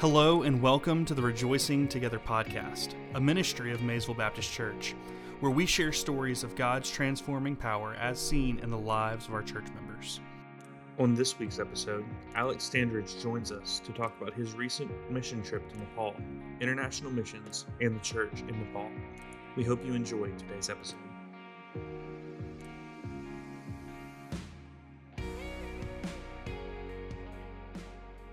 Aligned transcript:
Hello 0.00 0.44
and 0.44 0.62
welcome 0.62 1.04
to 1.04 1.12
the 1.12 1.20
Rejoicing 1.20 1.86
Together 1.86 2.18
podcast, 2.18 2.94
a 3.16 3.20
ministry 3.20 3.70
of 3.70 3.82
Maysville 3.82 4.14
Baptist 4.14 4.50
Church, 4.50 4.94
where 5.40 5.52
we 5.52 5.66
share 5.66 5.92
stories 5.92 6.42
of 6.42 6.56
God's 6.56 6.90
transforming 6.90 7.54
power 7.54 7.92
as 8.00 8.18
seen 8.18 8.58
in 8.60 8.70
the 8.70 8.78
lives 8.78 9.28
of 9.28 9.34
our 9.34 9.42
church 9.42 9.66
members. 9.74 10.20
On 10.98 11.14
this 11.14 11.38
week's 11.38 11.58
episode, 11.58 12.06
Alex 12.34 12.66
Standridge 12.66 13.20
joins 13.20 13.52
us 13.52 13.78
to 13.84 13.92
talk 13.92 14.18
about 14.18 14.32
his 14.32 14.54
recent 14.54 14.90
mission 15.10 15.42
trip 15.42 15.70
to 15.70 15.78
Nepal, 15.78 16.14
international 16.62 17.10
missions, 17.10 17.66
and 17.82 17.94
the 17.94 18.00
church 18.00 18.40
in 18.48 18.58
Nepal. 18.58 18.88
We 19.54 19.64
hope 19.64 19.84
you 19.84 19.92
enjoy 19.92 20.30
today's 20.30 20.70
episode. 20.70 20.96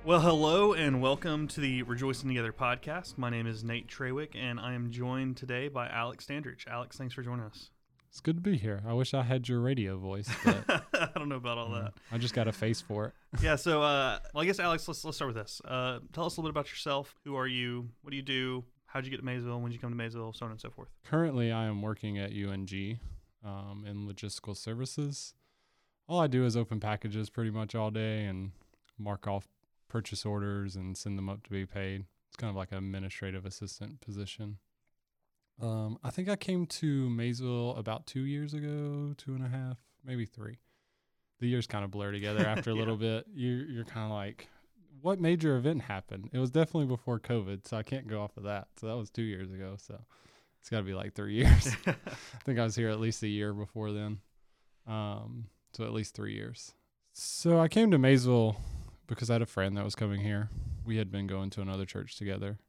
Well, 0.08 0.22
hello 0.22 0.72
and 0.72 1.02
welcome 1.02 1.50
to 1.50 1.60
the 1.60 1.84
Rejoicing 1.84 2.30
Together 2.30 2.54
podcast. 2.54 3.18
My 3.18 3.30
name 3.30 3.46
is 3.46 3.62
Nate 3.66 3.90
Trawick, 3.90 4.38
and 4.38 4.58
I 4.58 4.72
am 4.72 4.90
joined 4.90 5.36
today 5.36 5.68
by 5.68 5.90
Alex 5.90 6.26
Standridge. 6.26 6.66
Alex, 6.66 6.96
thanks 6.96 7.14
for 7.14 7.24
joining 7.24 7.44
us. 7.44 7.72
It's 8.08 8.22
good 8.22 8.38
to 8.38 8.42
be 8.42 8.56
here. 8.56 8.82
I 8.88 8.94
wish 8.94 9.14
I 9.14 9.22
had 9.22 9.50
your 9.50 9.60
radio 9.60 9.98
voice, 9.98 10.30
but 10.46 10.64
I 10.94 11.10
don't 11.16 11.28
know 11.28 11.36
about 11.36 11.58
all 11.58 11.72
that. 11.72 11.92
I 12.10 12.20
just 12.20 12.34
got 12.34 12.48
a 12.48 12.54
face 12.54 12.80
for 12.80 13.08
it. 13.08 13.14
Yeah, 13.44 13.58
so 13.58 13.84
uh, 13.84 14.20
well, 14.34 14.44
I 14.44 14.46
guess 14.46 14.62
Alex, 14.62 14.88
let's 14.88 15.04
let's 15.04 15.18
start 15.18 15.36
with 15.36 15.44
this. 15.44 15.62
Uh, 15.66 16.00
tell 16.14 16.24
us 16.24 16.38
a 16.38 16.40
little 16.40 16.54
bit 16.54 16.58
about 16.58 16.70
yourself. 16.70 17.14
Who 17.26 17.36
are 17.36 17.46
you? 17.46 17.90
What 18.02 18.12
do 18.12 18.16
you 18.16 18.24
do? 18.24 18.64
How'd 18.86 19.04
you 19.04 19.12
get 19.12 19.18
to 19.18 19.26
Maysville? 19.26 19.60
When 19.60 19.72
did 19.72 19.76
you 19.76 19.82
come 19.82 19.92
to 19.92 19.98
Maysville? 19.98 20.32
So 20.32 20.46
on 20.46 20.54
and 20.54 20.62
so 20.62 20.70
forth. 20.70 20.88
Currently, 21.04 21.52
I 21.52 21.66
am 21.66 21.82
working 21.82 22.18
at 22.18 22.32
UNG 22.32 22.98
um, 23.44 23.84
in 23.86 24.08
logistical 24.08 24.56
services. 24.56 25.34
All 26.08 26.22
I 26.22 26.28
do 26.28 26.46
is 26.46 26.56
open 26.56 26.80
packages 26.80 27.30
pretty 27.30 27.52
much 27.52 27.76
all 27.76 27.92
day 27.92 28.24
and 28.24 28.52
mark 28.98 29.28
off 29.28 29.50
purchase 29.88 30.26
orders 30.26 30.76
and 30.76 30.98
send 30.98 31.18
them 31.18 31.30
up 31.30 31.44
to 31.44 31.50
be 31.50 31.66
paid. 31.66 32.06
It's 32.28 32.36
kind 32.38 32.50
of 32.50 32.56
like 32.56 32.72
an 32.72 32.78
administrative 32.80 33.46
assistant 33.46 34.02
position. 34.02 34.58
Um, 35.62 35.98
I 36.04 36.12
think 36.12 36.30
I 36.30 36.36
came 36.36 36.66
to 36.68 37.10
Maysville 37.10 37.76
about 37.78 38.06
two 38.06 38.22
years 38.22 38.54
ago, 38.54 39.14
two 39.18 39.34
and 39.34 39.44
a 39.44 39.50
half, 39.50 39.78
maybe 40.06 40.26
three. 40.26 40.60
The 41.40 41.48
years 41.48 41.68
kind 41.68 41.84
of 41.86 41.92
blur 41.92 42.12
together 42.12 42.46
after 42.48 42.72
a 42.72 42.74
Yeah. 42.74 42.80
little 42.80 42.98
bit. 42.98 43.26
You're 43.34 43.66
you're 43.66 43.86
kind 43.86 44.06
of 44.06 44.12
like, 44.12 44.50
what 45.02 45.20
major 45.20 45.56
event 45.58 45.84
happened? 45.84 46.30
It 46.34 46.40
was 46.40 46.52
definitely 46.52 46.86
before 46.88 47.20
COVID, 47.20 47.68
so 47.68 47.78
I 47.78 47.84
can't 47.84 48.08
go 48.08 48.22
off 48.22 48.38
of 48.38 48.44
that. 48.44 48.68
So 48.80 48.88
that 48.88 48.98
was 48.98 49.10
two 49.10 49.24
years 49.24 49.52
ago. 49.52 49.76
So 49.78 50.00
it's 50.60 50.70
got 50.70 50.78
to 50.80 50.84
be 50.84 50.94
like 50.94 51.14
three 51.16 51.34
years. 51.44 51.76
I 51.88 51.94
think 52.46 52.60
I 52.60 52.64
was 52.64 52.76
here 52.76 52.90
at 52.90 53.00
least 53.00 53.24
a 53.24 53.28
year 53.28 53.54
before 53.54 53.92
then. 53.92 54.20
Um, 54.88 55.46
so 55.74 55.84
at 55.86 55.94
least 55.94 56.14
three 56.16 56.34
years. 56.34 56.74
So 57.14 57.60
I 57.60 57.68
came 57.68 57.90
to 57.92 57.98
Maysville 57.98 58.58
because 59.08 59.30
I 59.30 59.34
had 59.34 59.42
a 59.42 59.48
friend 59.48 59.78
that 59.78 59.84
was 59.84 59.96
coming 59.96 60.22
here. 60.22 60.50
We 60.86 60.98
had 60.98 61.12
been 61.12 61.28
going 61.28 61.50
to 61.52 61.62
another 61.62 61.86
church 61.86 62.18
together. 62.18 62.60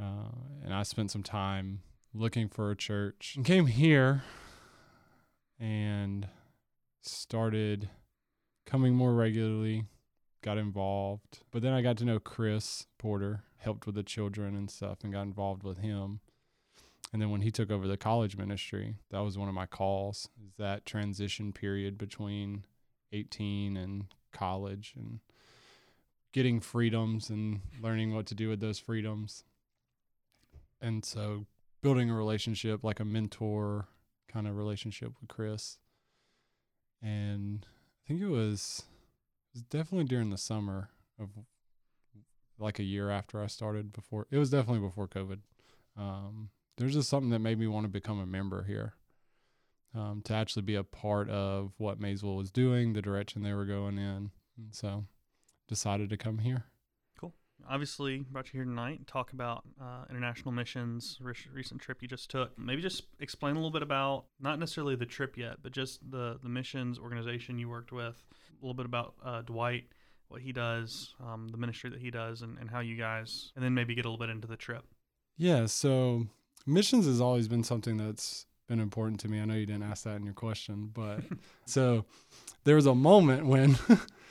Uh, 0.00 0.32
and 0.64 0.72
I 0.72 0.82
spent 0.84 1.10
some 1.10 1.22
time 1.22 1.82
looking 2.14 2.48
for 2.48 2.70
a 2.70 2.76
church 2.76 3.34
and 3.36 3.44
came 3.44 3.66
here 3.66 4.22
and 5.58 6.28
started 7.02 7.88
coming 8.66 8.94
more 8.94 9.12
regularly, 9.12 9.84
got 10.42 10.58
involved. 10.58 11.40
But 11.50 11.62
then 11.62 11.72
I 11.72 11.82
got 11.82 11.96
to 11.98 12.04
know 12.04 12.18
Chris 12.18 12.86
Porter, 12.98 13.44
helped 13.58 13.86
with 13.86 13.94
the 13.94 14.02
children 14.02 14.56
and 14.56 14.70
stuff, 14.70 14.98
and 15.02 15.12
got 15.12 15.22
involved 15.22 15.62
with 15.62 15.78
him. 15.78 16.20
And 17.12 17.20
then 17.20 17.30
when 17.30 17.42
he 17.42 17.50
took 17.50 17.70
over 17.70 17.86
the 17.86 17.98
college 17.98 18.36
ministry, 18.36 18.96
that 19.10 19.20
was 19.20 19.36
one 19.36 19.48
of 19.48 19.54
my 19.54 19.66
calls. 19.66 20.28
Is 20.44 20.54
that 20.56 20.86
transition 20.86 21.52
period 21.52 21.98
between 21.98 22.64
18 23.12 23.76
and 23.76 24.06
college 24.32 24.94
and 24.96 25.20
getting 26.32 26.60
freedoms 26.60 27.30
and 27.30 27.60
learning 27.80 28.14
what 28.14 28.26
to 28.26 28.34
do 28.34 28.48
with 28.48 28.60
those 28.60 28.78
freedoms. 28.78 29.44
And 30.80 31.04
so 31.04 31.46
building 31.82 32.10
a 32.10 32.14
relationship 32.14 32.82
like 32.82 33.00
a 33.00 33.04
mentor 33.04 33.88
kind 34.32 34.48
of 34.48 34.56
relationship 34.56 35.12
with 35.20 35.28
Chris. 35.28 35.78
And 37.02 37.66
I 38.04 38.08
think 38.08 38.20
it 38.20 38.28
was 38.28 38.84
it 39.52 39.58
was 39.58 39.62
definitely 39.62 40.06
during 40.06 40.30
the 40.30 40.38
summer 40.38 40.90
of 41.20 41.28
like 42.58 42.78
a 42.78 42.84
year 42.84 43.10
after 43.10 43.42
I 43.42 43.46
started 43.46 43.92
before 43.92 44.26
it 44.30 44.38
was 44.38 44.50
definitely 44.50 44.86
before 44.86 45.08
COVID. 45.08 45.40
Um, 45.96 46.50
there's 46.78 46.94
just 46.94 47.10
something 47.10 47.30
that 47.30 47.40
made 47.40 47.58
me 47.58 47.66
want 47.66 47.84
to 47.84 47.90
become 47.90 48.18
a 48.18 48.26
member 48.26 48.64
here. 48.64 48.94
Um, 49.94 50.22
to 50.24 50.32
actually 50.32 50.62
be 50.62 50.74
a 50.74 50.84
part 50.84 51.28
of 51.28 51.74
what 51.76 52.00
Maysville 52.00 52.36
was 52.36 52.50
doing, 52.50 52.94
the 52.94 53.02
direction 53.02 53.42
they 53.42 53.52
were 53.52 53.66
going 53.66 53.98
in. 53.98 54.30
And 54.56 54.70
so 54.70 55.04
decided 55.72 56.10
to 56.10 56.18
come 56.18 56.36
here. 56.36 56.64
Cool. 57.18 57.32
Obviously, 57.66 58.18
brought 58.30 58.52
you 58.52 58.58
here 58.58 58.64
tonight 58.64 58.98
to 58.98 59.10
talk 59.10 59.32
about 59.32 59.62
uh, 59.80 60.04
international 60.10 60.52
missions, 60.52 61.16
re- 61.18 61.32
recent 61.50 61.80
trip 61.80 62.02
you 62.02 62.08
just 62.08 62.30
took. 62.30 62.58
Maybe 62.58 62.82
just 62.82 63.04
explain 63.20 63.52
a 63.52 63.58
little 63.58 63.70
bit 63.70 63.82
about 63.82 64.26
not 64.38 64.58
necessarily 64.58 64.96
the 64.96 65.06
trip 65.06 65.38
yet, 65.38 65.62
but 65.62 65.72
just 65.72 66.10
the 66.10 66.38
the 66.42 66.50
missions 66.50 66.98
organization 66.98 67.58
you 67.58 67.70
worked 67.70 67.90
with. 67.90 68.22
A 68.50 68.60
little 68.60 68.74
bit 68.74 68.84
about 68.84 69.14
uh, 69.24 69.40
Dwight, 69.40 69.84
what 70.28 70.42
he 70.42 70.52
does, 70.52 71.14
um, 71.26 71.48
the 71.48 71.56
ministry 71.56 71.88
that 71.88 72.00
he 72.00 72.10
does, 72.10 72.42
and, 72.42 72.58
and 72.58 72.68
how 72.68 72.80
you 72.80 72.96
guys, 72.96 73.50
and 73.56 73.64
then 73.64 73.72
maybe 73.72 73.94
get 73.94 74.04
a 74.04 74.08
little 74.10 74.24
bit 74.24 74.28
into 74.28 74.46
the 74.46 74.56
trip. 74.56 74.84
Yeah, 75.38 75.64
so 75.64 76.26
missions 76.66 77.06
has 77.06 77.18
always 77.18 77.48
been 77.48 77.64
something 77.64 77.96
that's 77.96 78.44
been 78.68 78.78
important 78.78 79.20
to 79.20 79.28
me. 79.28 79.40
I 79.40 79.46
know 79.46 79.54
you 79.54 79.64
didn't 79.64 79.84
ask 79.84 80.04
that 80.04 80.16
in 80.16 80.24
your 80.24 80.34
question, 80.34 80.90
but 80.92 81.20
so 81.64 82.04
there 82.64 82.76
was 82.76 82.84
a 82.84 82.94
moment 82.94 83.46
when 83.46 83.78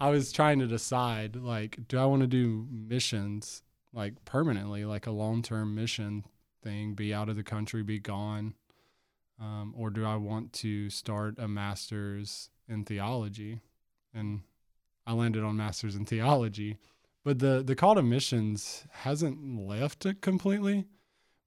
I 0.00 0.10
was 0.10 0.32
trying 0.32 0.58
to 0.60 0.66
decide 0.66 1.36
like 1.36 1.78
do 1.88 1.98
I 1.98 2.04
want 2.06 2.22
to 2.22 2.26
do 2.26 2.66
missions 2.70 3.62
like 3.92 4.24
permanently, 4.24 4.84
like 4.84 5.06
a 5.06 5.12
long-term 5.12 5.74
mission 5.74 6.24
thing, 6.62 6.94
be 6.94 7.14
out 7.14 7.28
of 7.28 7.36
the 7.36 7.44
country, 7.44 7.82
be 7.82 8.00
gone, 8.00 8.54
um, 9.40 9.72
or 9.76 9.90
do 9.90 10.04
I 10.04 10.16
want 10.16 10.52
to 10.54 10.90
start 10.90 11.38
a 11.38 11.46
master's 11.46 12.50
in 12.68 12.84
theology? 12.84 13.60
And 14.12 14.40
I 15.06 15.12
landed 15.12 15.44
on 15.44 15.56
master's 15.56 15.96
in 15.96 16.06
theology, 16.06 16.78
but 17.24 17.38
the 17.38 17.62
the 17.64 17.76
call 17.76 17.94
to 17.94 18.02
missions 18.02 18.84
hasn't 18.90 19.58
left 19.66 20.06
it 20.06 20.20
completely, 20.20 20.86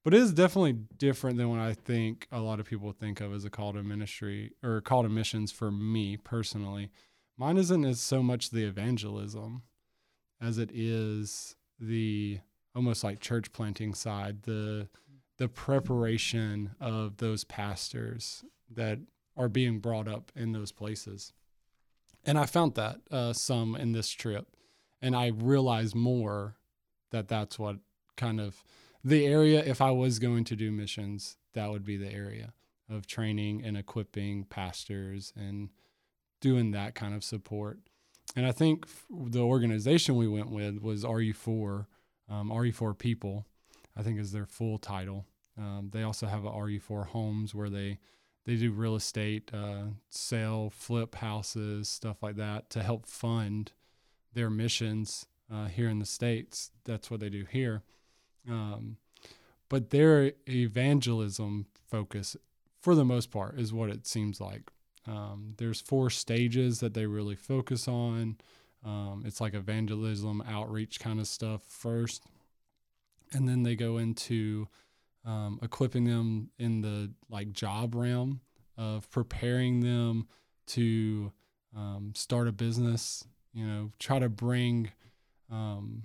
but 0.04 0.14
it 0.14 0.22
is 0.22 0.34
definitely 0.34 0.74
different 0.74 1.38
than 1.38 1.50
what 1.50 1.60
I 1.60 1.74
think 1.74 2.28
a 2.32 2.40
lot 2.40 2.60
of 2.60 2.66
people 2.66 2.92
think 2.92 3.20
of 3.20 3.34
as 3.34 3.46
a 3.46 3.50
call 3.50 3.74
to 3.74 3.84
ministry 3.84 4.52
or 4.64 4.78
a 4.78 4.82
call 4.82 5.04
to 5.04 5.10
missions 5.10 5.52
for 5.52 5.72
me 5.72 6.18
personally. 6.18 6.92
Mine 7.38 7.58
isn't 7.58 7.86
as 7.86 8.00
so 8.00 8.24
much 8.24 8.50
the 8.50 8.64
evangelism 8.64 9.62
as 10.42 10.58
it 10.58 10.72
is 10.74 11.56
the 11.80 12.40
almost 12.76 13.04
like 13.04 13.20
church 13.20 13.52
planting 13.52 13.94
side, 13.94 14.44
the 14.44 14.88
the 15.38 15.48
preparation 15.48 16.72
of 16.80 17.18
those 17.18 17.44
pastors 17.44 18.44
that 18.72 19.00
are 19.36 19.48
being 19.48 19.78
brought 19.78 20.08
up 20.08 20.32
in 20.36 20.52
those 20.52 20.72
places. 20.72 21.32
And 22.26 22.40
I 22.40 22.48
found 22.48 22.74
that 22.74 22.98
uh, 23.12 23.34
some 23.34 23.76
in 23.76 23.92
this 23.92 24.10
trip, 24.10 24.48
and 25.00 25.16
I 25.16 25.28
realized 25.28 25.96
more 25.96 26.56
that 27.12 27.28
that's 27.28 27.60
what 27.60 27.78
kind 28.16 28.42
of 28.42 28.64
the 29.04 29.28
area. 29.28 29.64
If 29.64 29.80
I 29.80 29.92
was 29.92 30.18
going 30.18 30.44
to 30.46 30.56
do 30.56 30.72
missions, 30.72 31.38
that 31.54 31.70
would 31.70 31.86
be 31.86 31.98
the 31.98 32.12
area 32.12 32.54
of 32.90 33.06
training 33.06 33.64
and 33.64 33.78
equipping 33.78 34.46
pastors 34.46 35.34
and 35.36 35.70
doing 36.40 36.72
that 36.72 36.96
kind 36.96 37.16
of 37.16 37.24
support. 37.24 37.80
And 38.36 38.46
I 38.46 38.52
think 38.52 38.86
the 39.10 39.42
organization 39.42 40.16
we 40.16 40.28
went 40.28 40.52
with 40.52 40.82
was 40.82 41.04
RU4, 41.04 41.86
um, 42.30 42.50
RU4 42.50 42.98
People, 42.98 43.46
I 43.96 44.04
think 44.04 44.20
is 44.20 44.32
their 44.32 44.46
full 44.46 44.78
title. 44.78 45.26
Um, 45.58 45.90
they 45.92 46.04
also 46.04 46.28
have 46.28 46.46
a 46.46 46.52
RU4 46.52 47.08
Homes 47.08 47.56
where 47.56 47.70
they 47.70 48.00
they 48.46 48.56
do 48.56 48.72
real 48.72 48.96
estate, 48.96 49.52
uh, 49.54 49.88
sell, 50.10 50.70
flip 50.70 51.16
houses, 51.16 51.90
stuff 51.90 52.24
like 52.24 52.38
that 52.38 52.70
to 52.70 52.82
help 52.82 53.06
fund 53.06 53.74
their 54.34 54.50
missions 54.50 55.26
uh, 55.52 55.66
here 55.66 55.90
in 55.90 56.00
the 56.00 56.06
states. 56.06 56.72
That's 56.86 57.12
what 57.12 57.20
they 57.20 57.30
do 57.30 57.46
here. 57.50 57.84
Um, 58.50 58.98
but 59.68 59.90
their 59.90 60.32
evangelism 60.48 61.66
focus, 61.90 62.38
for 62.82 62.96
the 62.96 63.04
most 63.04 63.32
part, 63.32 63.60
is 63.60 63.74
what 63.74 63.90
it 63.90 64.08
seems 64.08 64.40
like. 64.40 64.72
Um, 65.08 65.54
there's 65.58 65.82
four 65.82 66.10
stages 66.10 66.80
that 66.80 66.94
they 66.94 67.06
really 67.06 67.36
focus 67.36 67.88
on. 67.88 68.38
Um, 68.86 69.24
it's 69.26 69.42
like 69.42 69.54
evangelism, 69.54 70.44
outreach 70.48 71.00
kind 71.00 71.20
of 71.20 71.28
stuff 71.28 71.62
first, 71.68 72.24
and 73.34 73.48
then 73.48 73.64
they 73.64 73.76
go 73.76 73.98
into 73.98 74.68
um, 75.26 75.60
equipping 75.62 76.06
them 76.06 76.50
in 76.58 76.82
the 76.82 77.12
like 77.30 77.52
job 77.52 77.96
realm 77.96 78.42
of 78.78 79.10
preparing 79.10 79.80
them 79.80 80.28
to 80.68 81.32
um, 81.76 82.14
start 82.16 82.48
a 82.48 82.52
business. 82.52 83.26
You 83.54 83.66
know, 83.66 83.92
try 84.00 84.20
to 84.20 84.30
bring 84.30 84.92
um, 85.52 86.04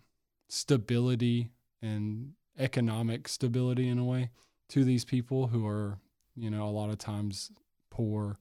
stability 0.48 1.50
and 1.82 2.32
economic 2.58 3.28
stability 3.28 3.88
in 3.88 3.98
a 3.98 4.04
way 4.04 4.30
to 4.70 4.84
these 4.84 5.04
people 5.04 5.48
who 5.48 5.66
are, 5.66 5.98
you 6.34 6.50
know, 6.50 6.66
a 6.66 6.70
lot 6.70 6.90
of 6.90 6.98
times 6.98 7.50
poor, 7.90 8.38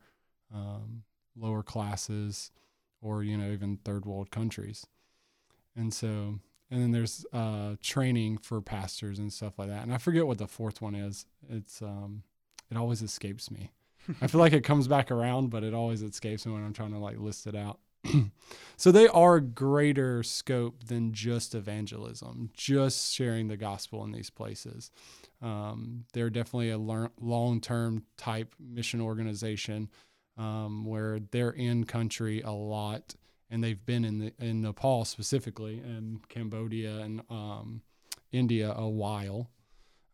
um, 0.53 1.03
lower 1.35 1.63
classes, 1.63 2.51
or 3.01 3.23
you 3.23 3.37
know 3.37 3.51
even 3.51 3.77
third 3.77 4.05
world 4.05 4.31
countries. 4.31 4.85
And 5.75 5.93
so 5.93 6.39
and 6.71 6.81
then 6.81 6.91
there's 6.91 7.25
uh, 7.33 7.75
training 7.81 8.37
for 8.37 8.61
pastors 8.61 9.19
and 9.19 9.31
stuff 9.31 9.59
like 9.59 9.67
that. 9.67 9.83
And 9.83 9.93
I 9.93 9.97
forget 9.97 10.25
what 10.25 10.37
the 10.37 10.47
fourth 10.47 10.81
one 10.81 10.95
is. 10.95 11.25
It's 11.49 11.81
um, 11.81 12.23
it 12.71 12.77
always 12.77 13.01
escapes 13.01 13.51
me. 13.51 13.71
I 14.21 14.27
feel 14.27 14.39
like 14.39 14.53
it 14.53 14.63
comes 14.63 14.87
back 14.87 15.11
around, 15.11 15.49
but 15.49 15.63
it 15.63 15.73
always 15.73 16.01
escapes 16.01 16.45
me 16.45 16.53
when 16.53 16.63
I'm 16.63 16.73
trying 16.73 16.93
to 16.93 16.97
like 16.97 17.19
list 17.19 17.45
it 17.45 17.55
out. 17.55 17.79
so 18.77 18.91
they 18.91 19.07
are 19.09 19.39
greater 19.39 20.23
scope 20.23 20.85
than 20.85 21.13
just 21.13 21.53
evangelism, 21.53 22.49
just 22.53 23.13
sharing 23.13 23.47
the 23.47 23.57
gospel 23.57 24.03
in 24.05 24.11
these 24.11 24.29
places. 24.29 24.89
Um, 25.41 26.05
they're 26.13 26.29
definitely 26.29 26.71
a 26.71 26.77
long 26.77 27.61
term 27.61 28.05
type 28.17 28.55
mission 28.59 29.01
organization 29.01 29.89
um, 30.41 30.85
where 30.85 31.19
they're 31.19 31.51
in 31.51 31.83
country 31.83 32.41
a 32.41 32.51
lot 32.51 33.13
and 33.51 33.63
they've 33.63 33.85
been 33.85 34.03
in 34.03 34.19
the, 34.19 34.33
in 34.39 34.61
Nepal 34.61 35.05
specifically 35.05 35.79
and 35.79 36.27
Cambodia 36.29 36.97
and 36.97 37.21
um, 37.29 37.81
India 38.31 38.73
a 38.75 38.89
while. 38.89 39.51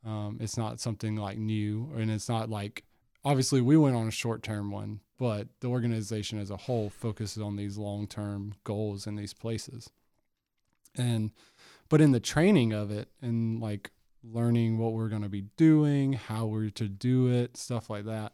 Um, 0.06 0.38
it's 0.42 0.58
not 0.58 0.82
something 0.82 1.16
like 1.16 1.38
new, 1.38 1.92
and 1.96 2.12
it's 2.12 2.28
not 2.28 2.50
like 2.50 2.84
obviously 3.24 3.62
we 3.62 3.78
went 3.78 3.96
on 3.96 4.08
a 4.08 4.12
short 4.12 4.44
term 4.44 4.70
one, 4.72 5.00
but 5.18 5.48
the 5.62 5.68
organization 5.68 6.40
as 6.40 6.50
a 6.50 6.58
whole 6.58 6.90
focuses 6.90 7.42
on 7.42 7.56
these 7.56 7.78
long 7.78 8.06
term 8.08 8.54
goals 8.64 9.08
in 9.08 9.16
these 9.16 9.34
places. 9.34 9.90
And 10.96 11.32
but 11.90 12.02
in 12.02 12.12
the 12.12 12.20
training 12.20 12.74
of 12.74 12.92
it 12.92 13.08
and 13.22 13.62
like 13.62 13.92
learning 14.24 14.78
what 14.78 14.94
we're 14.94 15.10
going 15.10 15.22
to 15.22 15.30
be 15.30 15.46
doing, 15.56 16.14
how 16.14 16.48
we're 16.48 16.70
to 16.72 16.90
do 16.90 17.28
it, 17.28 17.56
stuff 17.56 17.90
like 17.90 18.06
that. 18.06 18.34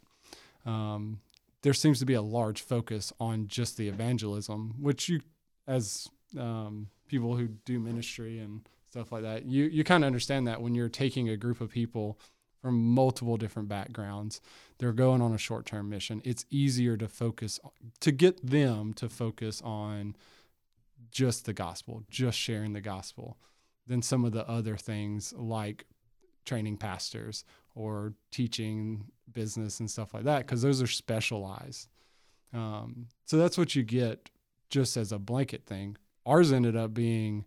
Um, 0.65 1.19
there 1.63 1.73
seems 1.73 1.99
to 1.99 2.05
be 2.05 2.13
a 2.13 2.21
large 2.21 2.61
focus 2.61 3.11
on 3.19 3.47
just 3.47 3.77
the 3.77 3.87
evangelism, 3.87 4.75
which 4.79 5.09
you, 5.09 5.21
as 5.67 6.07
um, 6.37 6.89
people 7.07 7.35
who 7.35 7.47
do 7.47 7.79
ministry 7.79 8.37
and 8.39 8.67
stuff 8.89 9.11
like 9.11 9.23
that, 9.23 9.45
you 9.45 9.65
you 9.65 9.83
kind 9.83 10.03
of 10.03 10.07
understand 10.07 10.45
that 10.47 10.61
when 10.61 10.75
you're 10.75 10.89
taking 10.89 11.29
a 11.29 11.37
group 11.37 11.61
of 11.61 11.71
people 11.71 12.19
from 12.61 12.93
multiple 12.93 13.37
different 13.37 13.67
backgrounds, 13.67 14.39
they're 14.77 14.93
going 14.93 15.21
on 15.21 15.33
a 15.33 15.37
short 15.37 15.65
term 15.65 15.89
mission. 15.89 16.21
It's 16.23 16.45
easier 16.49 16.95
to 16.97 17.07
focus 17.07 17.59
to 18.01 18.11
get 18.11 18.45
them 18.45 18.93
to 18.95 19.09
focus 19.09 19.61
on 19.63 20.15
just 21.11 21.45
the 21.45 21.53
gospel, 21.53 22.03
just 22.09 22.37
sharing 22.37 22.73
the 22.73 22.81
gospel, 22.81 23.37
than 23.87 24.01
some 24.01 24.25
of 24.25 24.33
the 24.33 24.47
other 24.49 24.75
things 24.75 25.33
like 25.33 25.85
training 26.45 26.77
pastors 26.77 27.43
or 27.75 28.13
teaching 28.31 29.05
business 29.31 29.79
and 29.79 29.89
stuff 29.89 30.13
like 30.13 30.23
that 30.23 30.39
because 30.39 30.61
those 30.61 30.81
are 30.81 30.87
specialized. 30.87 31.87
Um, 32.53 33.07
so 33.25 33.37
that's 33.37 33.57
what 33.57 33.75
you 33.75 33.83
get 33.83 34.29
just 34.69 34.97
as 34.97 35.11
a 35.11 35.19
blanket 35.19 35.65
thing. 35.65 35.97
Ours 36.25 36.51
ended 36.51 36.75
up 36.75 36.93
being, 36.93 37.45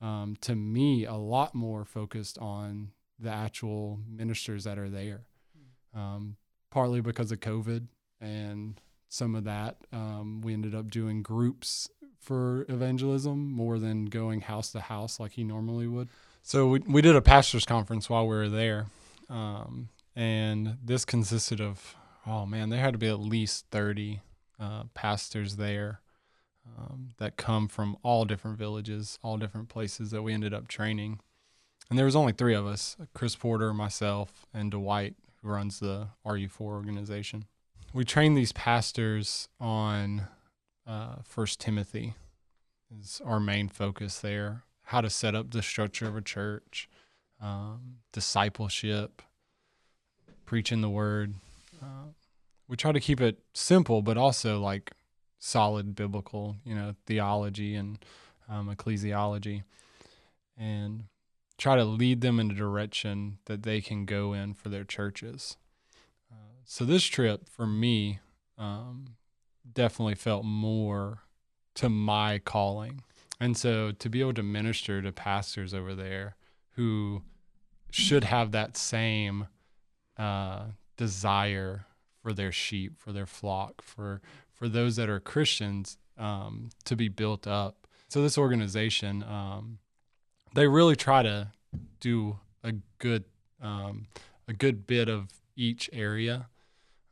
um, 0.00 0.36
to 0.42 0.54
me, 0.54 1.04
a 1.04 1.14
lot 1.14 1.54
more 1.54 1.84
focused 1.84 2.38
on 2.38 2.90
the 3.18 3.30
actual 3.30 4.00
ministers 4.08 4.64
that 4.64 4.78
are 4.78 4.88
there, 4.88 5.22
um, 5.94 6.36
partly 6.70 7.00
because 7.00 7.32
of 7.32 7.40
COVID 7.40 7.86
and 8.20 8.80
some 9.08 9.34
of 9.34 9.44
that. 9.44 9.76
Um, 9.92 10.40
we 10.42 10.52
ended 10.52 10.74
up 10.74 10.90
doing 10.90 11.22
groups 11.22 11.88
for 12.18 12.66
evangelism 12.68 13.52
more 13.52 13.78
than 13.78 14.06
going 14.06 14.40
house 14.40 14.72
to 14.72 14.80
house 14.80 15.20
like 15.20 15.32
he 15.32 15.44
normally 15.44 15.86
would. 15.86 16.08
So 16.46 16.68
we, 16.68 16.78
we 16.78 17.02
did 17.02 17.16
a 17.16 17.20
pastors 17.20 17.64
conference 17.64 18.08
while 18.08 18.28
we 18.28 18.36
were 18.36 18.48
there. 18.48 18.86
Um, 19.28 19.88
and 20.14 20.78
this 20.80 21.04
consisted 21.04 21.60
of 21.60 21.96
oh 22.24 22.46
man, 22.46 22.68
there 22.68 22.78
had 22.78 22.92
to 22.92 22.98
be 22.98 23.08
at 23.08 23.18
least 23.18 23.66
thirty 23.72 24.20
uh, 24.60 24.84
pastors 24.94 25.56
there 25.56 26.02
um, 26.78 27.08
that 27.18 27.36
come 27.36 27.66
from 27.66 27.96
all 28.04 28.24
different 28.24 28.58
villages, 28.58 29.18
all 29.24 29.38
different 29.38 29.68
places 29.68 30.12
that 30.12 30.22
we 30.22 30.32
ended 30.32 30.54
up 30.54 30.68
training. 30.68 31.18
And 31.90 31.98
there 31.98 32.06
was 32.06 32.14
only 32.14 32.32
three 32.32 32.54
of 32.54 32.64
us: 32.64 32.96
Chris 33.12 33.34
Porter, 33.34 33.74
myself, 33.74 34.46
and 34.54 34.70
Dwight, 34.70 35.16
who 35.42 35.48
runs 35.48 35.80
the 35.80 36.10
RU4 36.24 36.60
organization. 36.60 37.46
We 37.92 38.04
trained 38.04 38.36
these 38.36 38.52
pastors 38.52 39.48
on 39.58 40.28
uh, 40.86 41.16
First 41.24 41.58
Timothy 41.58 42.14
is 43.00 43.20
our 43.24 43.40
main 43.40 43.68
focus 43.68 44.20
there. 44.20 44.62
How 44.86 45.00
to 45.00 45.10
set 45.10 45.34
up 45.34 45.50
the 45.50 45.62
structure 45.62 46.06
of 46.06 46.16
a 46.16 46.22
church, 46.22 46.88
um, 47.40 47.98
discipleship, 48.12 49.20
preaching 50.44 50.80
the 50.80 50.88
word. 50.88 51.34
Uh, 51.82 52.10
we 52.68 52.76
try 52.76 52.92
to 52.92 53.00
keep 53.00 53.20
it 53.20 53.38
simple, 53.52 54.00
but 54.00 54.16
also 54.16 54.60
like 54.60 54.92
solid 55.38 55.94
biblical, 55.94 56.56
you 56.64 56.74
know, 56.74 56.94
theology 57.06 57.74
and 57.74 57.98
um, 58.48 58.74
ecclesiology, 58.74 59.64
and 60.56 61.04
try 61.58 61.76
to 61.76 61.84
lead 61.84 62.20
them 62.20 62.38
in 62.38 62.50
a 62.50 62.54
direction 62.54 63.38
that 63.46 63.62
they 63.62 63.80
can 63.80 64.04
go 64.04 64.32
in 64.32 64.54
for 64.54 64.68
their 64.68 64.84
churches. 64.84 65.56
Uh, 66.30 66.60
so 66.64 66.84
this 66.84 67.04
trip 67.04 67.48
for 67.48 67.66
me 67.66 68.20
um, 68.58 69.16
definitely 69.72 70.14
felt 70.14 70.44
more 70.44 71.22
to 71.74 71.88
my 71.88 72.38
calling, 72.38 73.02
and 73.40 73.56
so 73.56 73.92
to 73.92 74.08
be 74.08 74.20
able 74.20 74.34
to 74.34 74.42
minister 74.42 75.02
to 75.02 75.12
pastors 75.12 75.74
over 75.74 75.94
there 75.94 76.36
who 76.70 77.22
should 77.90 78.24
have 78.24 78.52
that 78.52 78.76
same 78.76 79.48
uh, 80.18 80.66
desire 80.96 81.86
for 82.22 82.32
their 82.32 82.52
sheep, 82.52 82.98
for 82.98 83.12
their 83.12 83.26
flock, 83.26 83.82
for 83.82 84.20
for 84.52 84.68
those 84.68 84.96
that 84.96 85.08
are 85.08 85.20
Christians 85.20 85.98
um, 86.18 86.70
to 86.84 86.96
be 86.96 87.08
built 87.08 87.46
up. 87.46 87.86
So 88.08 88.22
this 88.22 88.38
organization, 88.38 89.22
um, 89.22 89.78
they 90.54 90.66
really 90.66 90.96
try 90.96 91.22
to 91.22 91.48
do 92.00 92.38
a 92.64 92.72
good 92.98 93.24
um, 93.60 94.06
a 94.48 94.52
good 94.52 94.86
bit 94.86 95.08
of 95.08 95.28
each 95.56 95.88
area 95.92 96.48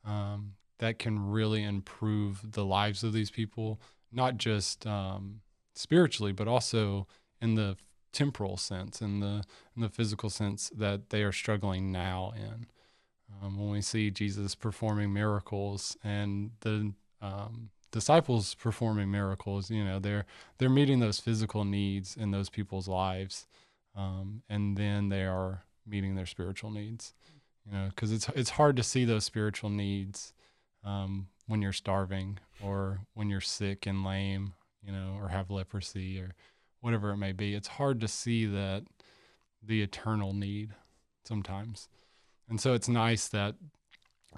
um, 0.05 0.55
that 0.79 0.99
can 0.99 1.31
really 1.31 1.63
improve 1.63 2.53
the 2.53 2.65
lives 2.65 3.03
of 3.03 3.13
these 3.13 3.31
people, 3.31 3.81
not 4.13 4.37
just 4.37 4.87
um, 4.87 5.41
spiritually, 5.75 6.33
but 6.33 6.49
also 6.49 7.07
in 7.41 7.55
the 7.55 7.77
temporal 8.13 8.57
sense, 8.57 9.03
in 9.03 9.21
the 9.21 9.43
in 9.77 9.83
the 9.83 9.89
physical 9.89 10.31
sense 10.31 10.71
that 10.77 11.11
they 11.11 11.23
are 11.23 11.33
struggling 11.33 11.93
now 11.93 12.33
in. 12.37 12.67
Um, 13.43 13.59
when 13.59 13.71
we 13.71 13.83
see 13.83 14.11
Jesus 14.11 14.55
performing 14.55 15.13
miracles 15.13 15.97
and 16.05 16.53
the 16.61 16.93
um, 17.21 17.71
disciples 17.91 18.55
performing 18.55 19.11
miracles, 19.11 19.71
you 19.71 19.85
know, 19.85 19.99
they're 19.99 20.25
they're 20.59 20.71
meeting 20.71 21.01
those 21.01 21.21
physical 21.21 21.65
needs 21.65 22.17
in 22.17 22.31
those 22.31 22.49
people's 22.49 22.89
lives, 22.89 23.47
um, 23.97 24.43
and 24.49 24.77
then 24.77 25.09
they 25.09 25.25
are 25.25 25.65
meeting 25.87 26.15
their 26.15 26.27
spiritual 26.27 26.71
needs. 26.71 27.13
You 27.67 27.73
know, 27.73 27.89
because 27.89 28.13
it's 28.13 28.29
it's 28.31 28.51
hard 28.51 28.77
to 28.77 28.83
see 28.83 29.05
those 29.05 29.25
spiritual 29.25 29.71
needs 29.71 30.33
um, 30.85 31.29
when 31.47 31.63
you're 31.63 31.73
starving 31.73 32.39
or 32.63 33.01
when 33.15 33.31
you're 33.31 33.41
sick 33.41 33.87
and 33.87 34.05
lame, 34.05 34.55
you 34.85 34.93
know, 34.93 35.17
or 35.21 35.29
have 35.29 35.51
leprosy 35.51 36.21
or 36.21 36.35
whatever 36.81 37.11
it 37.11 37.17
may 37.17 37.33
be. 37.33 37.55
It's 37.55 37.69
hard 37.69 38.01
to 38.01 38.09
see 38.09 38.47
that 38.47 38.85
the 39.63 39.83
eternal 39.83 40.33
need 40.33 40.75
sometimes. 41.25 41.89
And 42.49 42.61
so 42.61 42.75
it's 42.75 42.89
nice 42.89 43.29
that 43.29 43.55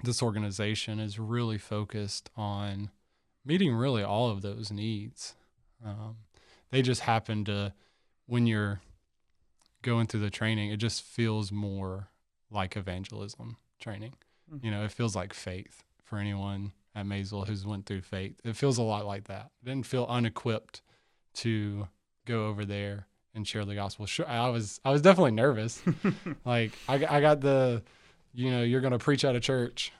this 0.03 0.23
organization 0.23 0.99
is 0.99 1.19
really 1.19 1.57
focused 1.57 2.29
on 2.37 2.89
meeting 3.45 3.73
really 3.73 4.03
all 4.03 4.29
of 4.29 4.41
those 4.41 4.71
needs. 4.71 5.35
Um, 5.85 6.17
they 6.71 6.81
just 6.81 7.01
happen 7.01 7.43
to, 7.45 7.73
when 8.25 8.47
you're 8.47 8.81
going 9.81 10.07
through 10.07 10.21
the 10.21 10.29
training, 10.29 10.71
it 10.71 10.77
just 10.77 11.01
feels 11.01 11.51
more 11.51 12.09
like 12.49 12.77
evangelism 12.77 13.57
training. 13.79 14.13
Mm-hmm. 14.53 14.65
You 14.65 14.71
know, 14.71 14.83
it 14.83 14.91
feels 14.91 15.15
like 15.15 15.33
faith 15.33 15.83
for 16.03 16.17
anyone 16.17 16.71
at 16.97 17.05
Maysville 17.05 17.45
who's 17.45 17.65
went 17.65 17.85
through 17.85 18.01
faith. 18.01 18.39
It 18.43 18.55
feels 18.55 18.77
a 18.77 18.83
lot 18.83 19.05
like 19.05 19.25
that. 19.25 19.51
It 19.61 19.65
didn't 19.65 19.85
feel 19.85 20.05
unequipped 20.09 20.81
to 21.35 21.87
go 22.25 22.47
over 22.47 22.65
there 22.65 23.07
and 23.35 23.47
share 23.47 23.65
the 23.65 23.75
gospel. 23.75 24.05
Sure, 24.05 24.27
I 24.27 24.49
was 24.49 24.79
I 24.83 24.91
was 24.91 25.01
definitely 25.01 25.31
nervous. 25.31 25.81
like 26.45 26.71
I 26.89 26.95
I 27.05 27.21
got 27.21 27.41
the 27.41 27.83
you 28.33 28.51
know, 28.51 28.61
you're 28.61 28.81
going 28.81 28.93
to 28.93 28.99
preach 28.99 29.25
at 29.25 29.35
a 29.35 29.39
church. 29.39 29.91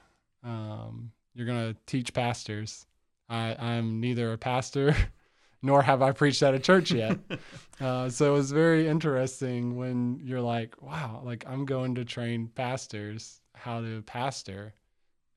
Um, 0.44 1.10
you're 1.34 1.46
going 1.46 1.72
to 1.72 1.76
teach 1.86 2.14
pastors. 2.14 2.86
I, 3.28 3.56
I'm 3.58 4.00
neither 4.00 4.32
a 4.32 4.38
pastor 4.38 4.94
nor 5.62 5.82
have 5.82 6.02
I 6.02 6.12
preached 6.12 6.42
at 6.44 6.54
a 6.54 6.60
church 6.60 6.92
yet. 6.92 7.18
uh, 7.80 8.08
so 8.08 8.32
it 8.32 8.36
was 8.36 8.52
very 8.52 8.86
interesting 8.86 9.76
when 9.76 10.20
you're 10.22 10.40
like, 10.40 10.80
wow, 10.80 11.20
like 11.24 11.44
I'm 11.48 11.64
going 11.64 11.96
to 11.96 12.04
train 12.04 12.48
pastors 12.54 13.40
how 13.54 13.80
to 13.80 14.02
pastor, 14.02 14.72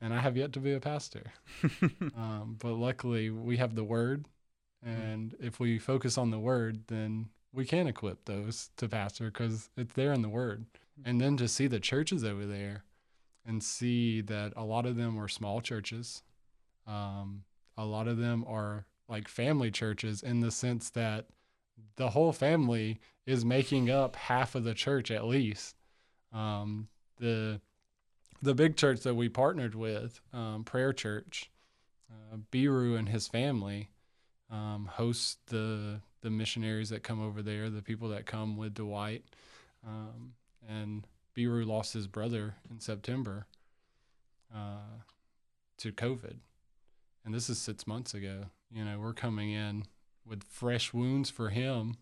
and 0.01 0.13
I 0.13 0.19
have 0.19 0.35
yet 0.35 0.51
to 0.53 0.59
be 0.59 0.73
a 0.73 0.79
pastor. 0.79 1.31
um, 2.15 2.57
but 2.59 2.73
luckily, 2.73 3.29
we 3.29 3.57
have 3.57 3.75
the 3.75 3.83
word. 3.83 4.25
And 4.83 5.35
if 5.39 5.59
we 5.59 5.77
focus 5.77 6.17
on 6.17 6.31
the 6.31 6.39
word, 6.39 6.87
then 6.87 7.29
we 7.53 7.65
can 7.65 7.85
equip 7.85 8.25
those 8.25 8.71
to 8.77 8.89
pastor 8.89 9.25
because 9.25 9.69
it's 9.77 9.93
there 9.93 10.11
in 10.11 10.23
the 10.23 10.29
word. 10.29 10.65
And 11.05 11.21
then 11.21 11.37
to 11.37 11.47
see 11.47 11.67
the 11.67 11.79
churches 11.79 12.23
over 12.23 12.45
there 12.45 12.83
and 13.45 13.63
see 13.63 14.21
that 14.21 14.53
a 14.55 14.63
lot 14.63 14.87
of 14.87 14.95
them 14.95 15.19
are 15.19 15.27
small 15.27 15.61
churches. 15.61 16.23
Um, 16.87 17.43
a 17.77 17.85
lot 17.85 18.07
of 18.07 18.17
them 18.17 18.43
are 18.47 18.85
like 19.07 19.27
family 19.27 19.69
churches 19.69 20.23
in 20.23 20.39
the 20.39 20.51
sense 20.51 20.89
that 20.91 21.27
the 21.95 22.09
whole 22.09 22.31
family 22.31 22.99
is 23.25 23.45
making 23.45 23.89
up 23.89 24.15
half 24.15 24.55
of 24.55 24.63
the 24.63 24.73
church 24.73 25.11
at 25.11 25.25
least. 25.25 25.75
Um, 26.33 26.87
the 27.19 27.61
the 28.41 28.55
big 28.55 28.75
church 28.75 29.01
that 29.01 29.15
we 29.15 29.29
partnered 29.29 29.75
with, 29.75 30.19
um, 30.33 30.63
Prayer 30.63 30.93
Church, 30.93 31.49
uh, 32.09 32.37
Biru 32.51 32.97
and 32.97 33.09
his 33.09 33.27
family 33.27 33.89
um, 34.51 34.89
host 34.93 35.39
the 35.47 36.01
the 36.21 36.29
missionaries 36.29 36.89
that 36.89 37.01
come 37.01 37.19
over 37.19 37.41
there, 37.41 37.69
the 37.69 37.81
people 37.81 38.09
that 38.09 38.27
come 38.27 38.55
with 38.55 38.75
Dwight, 38.75 39.23
um, 39.87 40.33
and 40.69 41.07
Biru 41.35 41.65
lost 41.65 41.93
his 41.93 42.05
brother 42.05 42.55
in 42.69 42.79
September 42.79 43.47
uh, 44.53 45.01
to 45.77 45.91
COVID, 45.91 46.35
and 47.25 47.33
this 47.33 47.49
is 47.49 47.57
six 47.57 47.87
months 47.87 48.13
ago. 48.13 48.45
You 48.71 48.85
know, 48.85 48.99
we're 48.99 49.13
coming 49.13 49.51
in 49.51 49.85
with 50.25 50.43
fresh 50.43 50.93
wounds 50.93 51.29
for 51.29 51.49
him, 51.49 51.95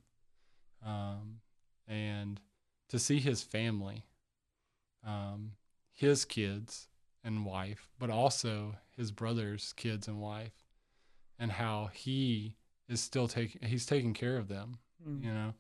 um, 0.86 1.40
and 1.88 2.42
to 2.90 3.00
see 3.00 3.20
his 3.20 3.42
family, 3.42 4.04
um, 5.08 5.52
his 6.00 6.24
kids 6.24 6.88
and 7.26 7.46
wife, 7.46 7.90
but 8.00 8.10
also 8.10 8.76
his 8.96 9.12
brother's 9.12 9.74
kids 9.74 10.08
and 10.08 10.22
wife, 10.22 10.64
and 11.38 11.52
how 11.52 11.90
he 11.94 12.56
is 12.88 13.02
still 13.02 13.28
taking 13.28 13.68
he's 13.68 13.86
taking 13.86 14.14
care 14.14 14.38
of 14.38 14.48
them. 14.48 14.78
Mm. 15.06 15.24
You 15.26 15.34
know, 15.34 15.54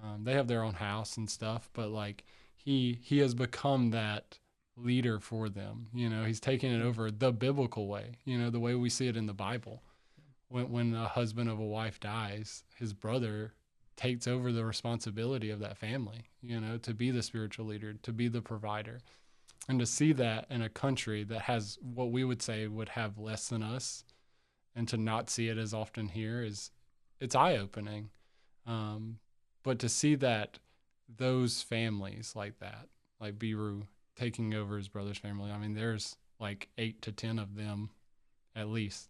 um, 0.00 0.22
they 0.22 0.34
have 0.34 0.46
their 0.46 0.62
own 0.62 0.74
house 0.74 1.16
and 1.16 1.28
stuff, 1.28 1.68
but 1.72 1.90
like 1.90 2.22
he 2.54 3.00
he 3.02 3.18
has 3.18 3.34
become 3.34 3.90
that 3.90 4.38
leader 4.76 5.18
for 5.18 5.48
them. 5.48 5.88
You 5.92 6.08
know, 6.08 6.24
he's 6.24 6.40
taking 6.40 6.72
it 6.72 6.80
over 6.80 7.10
the 7.10 7.32
biblical 7.32 7.88
way. 7.88 8.18
You 8.24 8.38
know, 8.38 8.50
the 8.50 8.60
way 8.60 8.76
we 8.76 8.88
see 8.88 9.08
it 9.08 9.16
in 9.16 9.26
the 9.26 9.34
Bible. 9.34 9.82
When 10.48 10.70
when 10.70 10.94
a 10.94 11.08
husband 11.08 11.50
of 11.50 11.58
a 11.58 11.66
wife 11.66 11.98
dies, 11.98 12.62
his 12.76 12.92
brother 12.92 13.54
takes 13.96 14.28
over 14.28 14.52
the 14.52 14.64
responsibility 14.64 15.50
of 15.50 15.58
that 15.58 15.76
family. 15.76 16.26
You 16.40 16.60
know, 16.60 16.78
to 16.78 16.94
be 16.94 17.10
the 17.10 17.24
spiritual 17.24 17.66
leader, 17.66 17.94
to 17.94 18.12
be 18.12 18.28
the 18.28 18.42
provider. 18.42 19.00
And 19.68 19.78
to 19.78 19.86
see 19.86 20.12
that 20.14 20.46
in 20.50 20.60
a 20.60 20.68
country 20.68 21.22
that 21.24 21.42
has 21.42 21.78
what 21.80 22.10
we 22.10 22.24
would 22.24 22.42
say 22.42 22.66
would 22.66 22.90
have 22.90 23.18
less 23.18 23.48
than 23.48 23.62
us, 23.62 24.04
and 24.74 24.88
to 24.88 24.96
not 24.96 25.30
see 25.30 25.48
it 25.48 25.58
as 25.58 25.72
often 25.72 26.08
here 26.08 26.42
is 26.42 26.70
it's 27.20 27.34
eye 27.34 27.56
opening. 27.56 28.10
Um, 28.66 29.18
but 29.62 29.78
to 29.80 29.88
see 29.88 30.14
that 30.16 30.58
those 31.16 31.62
families 31.62 32.32
like 32.34 32.58
that, 32.58 32.88
like 33.20 33.38
Biru 33.38 33.82
taking 34.16 34.54
over 34.54 34.76
his 34.76 34.88
brother's 34.88 35.18
family, 35.18 35.50
I 35.50 35.58
mean, 35.58 35.74
there's 35.74 36.16
like 36.40 36.68
eight 36.78 37.00
to 37.02 37.12
10 37.12 37.38
of 37.38 37.54
them 37.54 37.90
at 38.56 38.68
least. 38.68 39.08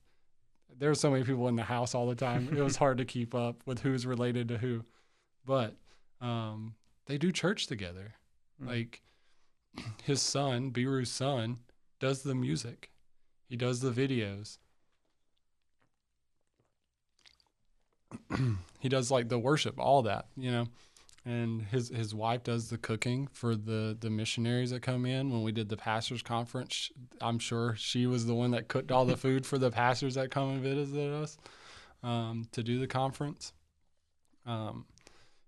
There's 0.78 1.00
so 1.00 1.10
many 1.10 1.24
people 1.24 1.48
in 1.48 1.56
the 1.56 1.62
house 1.62 1.94
all 1.94 2.06
the 2.06 2.14
time. 2.14 2.48
it 2.56 2.62
was 2.62 2.76
hard 2.84 2.98
to 2.98 3.04
keep 3.04 3.34
up 3.34 3.62
with 3.66 3.80
who's 3.80 4.06
related 4.06 4.48
to 4.48 4.58
who. 4.58 4.84
But 5.44 5.74
um, 6.20 6.74
they 7.06 7.18
do 7.18 7.32
church 7.32 7.66
together. 7.66 8.14
Mm. 8.62 8.68
Like 8.68 9.02
his 10.02 10.20
son, 10.20 10.70
Biru's 10.70 11.10
son, 11.10 11.58
does 12.00 12.22
the 12.22 12.34
music, 12.34 12.90
he 13.48 13.56
does 13.56 13.80
the 13.80 13.90
videos. 13.90 14.58
he 18.80 18.88
does 18.88 19.10
like 19.10 19.28
the 19.28 19.38
worship, 19.38 19.78
all 19.78 20.02
that, 20.02 20.26
you 20.36 20.50
know. 20.50 20.66
And 21.24 21.62
his 21.62 21.88
his 21.88 22.12
wife 22.14 22.42
does 22.42 22.68
the 22.68 22.78
cooking 22.78 23.28
for 23.32 23.54
the 23.54 23.96
the 23.98 24.10
missionaries 24.10 24.70
that 24.70 24.82
come 24.82 25.06
in. 25.06 25.30
When 25.30 25.42
we 25.42 25.52
did 25.52 25.68
the 25.68 25.76
pastors 25.76 26.20
conference, 26.20 26.90
I'm 27.20 27.38
sure 27.38 27.76
she 27.78 28.06
was 28.06 28.26
the 28.26 28.34
one 28.34 28.50
that 28.50 28.66
cooked 28.66 28.90
all 28.90 29.04
the 29.04 29.16
food 29.16 29.46
for 29.46 29.56
the 29.56 29.70
pastors 29.70 30.14
that 30.14 30.32
come 30.32 30.50
and 30.50 30.60
visit 30.60 31.12
us 31.12 31.38
um, 32.02 32.48
to 32.50 32.62
do 32.64 32.80
the 32.80 32.88
conference. 32.88 33.52
Um, 34.46 34.86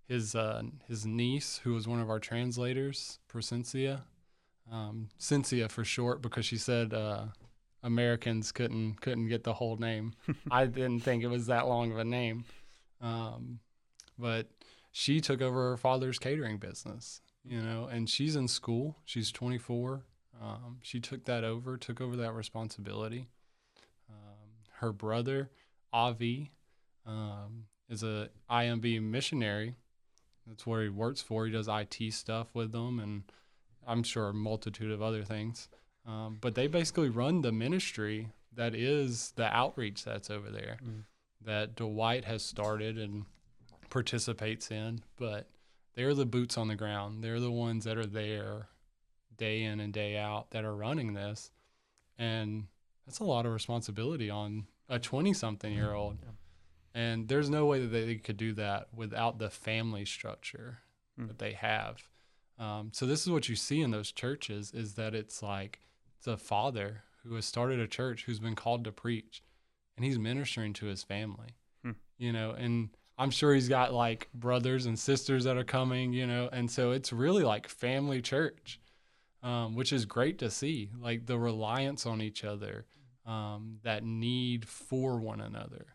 his 0.07 0.37
uh, 0.37 0.63
his 0.87 1.05
niece, 1.05 1.61
who 1.65 1.75
was 1.75 1.89
one 1.89 2.01
of 2.01 2.09
our 2.09 2.21
translators, 2.21 3.19
Procencia, 3.27 4.05
um, 4.71 5.09
Cynthia 5.19 5.69
for 5.69 5.85
short, 5.85 6.23
because 6.23 6.47
she 6.47 6.57
said 6.57 6.93
uh, 6.95 7.27
Americans 7.83 8.53
couldn't 8.53 9.01
couldn't 9.01 9.29
get 9.29 9.45
the 9.45 9.55
whole 9.55 9.77
name. 9.77 10.15
I 10.51 10.67
didn't 10.67 11.01
think 11.01 11.23
it 11.23 11.29
was 11.29 11.47
that 11.47 11.67
long 11.67 11.93
of 11.93 11.99
a 11.99 12.05
name, 12.05 12.45
um, 13.01 13.61
but 14.19 14.49
she 14.91 15.21
took 15.21 15.43
over 15.43 15.71
her 15.71 15.77
father's 15.77 16.19
catering 16.19 16.59
business, 16.59 17.21
you 17.45 17.61
know, 17.61 17.89
and 17.91 18.09
she's 18.09 18.37
in 18.37 18.49
school. 18.49 18.97
She's 19.05 19.33
24. 19.33 20.05
Um, 20.41 20.79
she 20.83 21.01
took 21.01 21.25
that 21.25 21.45
over, 21.45 21.77
took 21.77 22.01
over 22.01 22.17
that 22.17 22.33
responsibility. 22.33 23.29
Um, 24.09 24.51
her 24.79 24.93
brother, 24.93 25.51
Avi, 25.93 26.53
um, 27.07 27.65
is 27.89 28.03
a 28.03 28.31
IMB 28.51 29.03
missionary. 29.03 29.75
That's 30.47 30.67
where 30.67 30.83
he 30.83 30.89
works 30.89 31.23
for. 31.23 31.47
He 31.47 31.53
does 31.53 31.69
IT 31.69 32.13
stuff 32.13 32.49
with 32.55 32.73
them, 32.73 32.99
and 32.99 33.23
I'm 33.87 34.03
sure 34.03 34.29
a 34.29 34.35
multitude 34.35 34.91
of 34.91 35.03
other 35.03 35.23
things. 35.23 35.69
Um, 36.07 36.39
but 36.41 36.55
they 36.55 36.67
basically 36.67 37.09
run 37.09 37.41
the 37.41 37.53
ministry 37.53 38.29
that 38.55 38.75
is 38.75 39.33
the 39.37 39.47
outreach 39.55 40.05
that's 40.05 40.31
over 40.31 40.51
there 40.51 40.79
mm. 40.85 41.03
that 41.45 41.77
Dwight 41.77 42.25
has 42.25 42.43
started 42.43 42.99
and 42.99 43.25
participates 43.91 44.71
in. 44.71 45.01
But 45.17 45.49
they're 45.95 46.15
the 46.15 46.27
boots 46.27 46.59
on 46.59 46.69
the 46.69 46.77
ground. 46.77 47.23
They're 47.23 47.41
the 47.41 47.51
ones 47.51 47.85
that 47.85 47.97
are 47.97 48.07
there 48.07 48.69
day 49.37 49.63
in 49.63 49.81
and 49.81 49.93
day 49.93 50.17
out 50.17 50.51
that 50.51 50.65
are 50.65 50.75
running 50.75 51.15
this. 51.15 51.51
And 52.19 52.67
that's 53.07 53.19
a 53.19 53.25
lot 53.25 53.47
of 53.47 53.53
responsibility 53.53 54.31
on 54.31 54.67
a 54.89 54.99
20 54.99 55.33
something 55.33 55.73
year 55.73 55.93
old. 55.93 56.19
Yeah. 56.23 56.31
And 56.95 57.29
there's 57.29 57.51
no 57.51 57.67
way 57.67 57.81
that 57.81 57.89
they 57.89 58.17
could 58.17 58.37
do 58.37 58.53
that 58.55 58.89
without 58.95 59.39
the 59.39 59.51
family 59.51 60.05
structure 60.05 60.79
mm. 61.21 61.27
that 61.27 61.39
they 61.39 61.53
have. 61.53 62.09
Um, 62.59 62.91
so 62.93 63.07
this 63.07 63.23
is 63.23 63.31
what 63.31 63.49
you 63.49 63.57
see 63.57 63.81
in 63.81 63.91
those 63.91 64.13
churches 64.13 64.73
is 64.73 64.95
that 64.95 65.15
it's 65.15 65.43
like 65.43 65.81
it's 66.19 66.27
a 66.27 66.37
father 66.37 67.03
who 67.25 67.35
has 67.35 67.45
started 67.45 67.81
a 67.81 67.87
church 67.87 68.25
who's 68.25 68.39
been 68.39 68.55
called 68.55 68.85
to 68.85 68.93
preach 68.93 69.43
and 69.97 70.05
he's 70.05 70.19
ministering 70.19 70.73
to 70.75 70.87
his 70.87 71.03
family. 71.03 71.57
Hmm. 71.83 71.93
you 72.17 72.33
know 72.33 72.53
and 72.53 72.91
i'm 73.19 73.31
sure 73.31 73.53
he's 73.53 73.69
got 73.69 73.93
like 73.93 74.29
brothers 74.33 74.87
and 74.87 74.99
sisters 74.99 75.45
that 75.45 75.57
are 75.59 75.65
coming 75.65 76.13
you 76.15 76.27
know 76.27 76.49
and 76.51 76.71
so 76.71 76.93
it's 76.93 77.13
really 77.13 77.43
like 77.45 77.69
family 77.69 78.23
church 78.23 78.81
um, 79.43 79.75
which 79.75 79.93
is 79.93 80.07
great 80.07 80.39
to 80.39 80.51
see 80.51 80.91
like 80.99 81.27
the 81.27 81.39
reliance 81.39 82.07
on 82.07 82.23
each 82.23 82.43
other 82.43 82.87
um, 83.27 83.79
that 83.83 84.03
need 84.03 84.67
for 84.67 85.19
one 85.19 85.43
another 85.43 85.87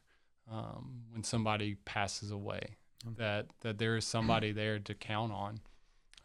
um, 0.51 1.01
when 1.11 1.23
somebody 1.23 1.75
passes 1.85 2.29
away 2.29 2.75
that 3.17 3.47
that 3.61 3.79
there 3.79 3.95
is 3.97 4.05
somebody 4.05 4.51
there 4.51 4.77
to 4.77 4.93
count 4.93 5.31
on 5.31 5.59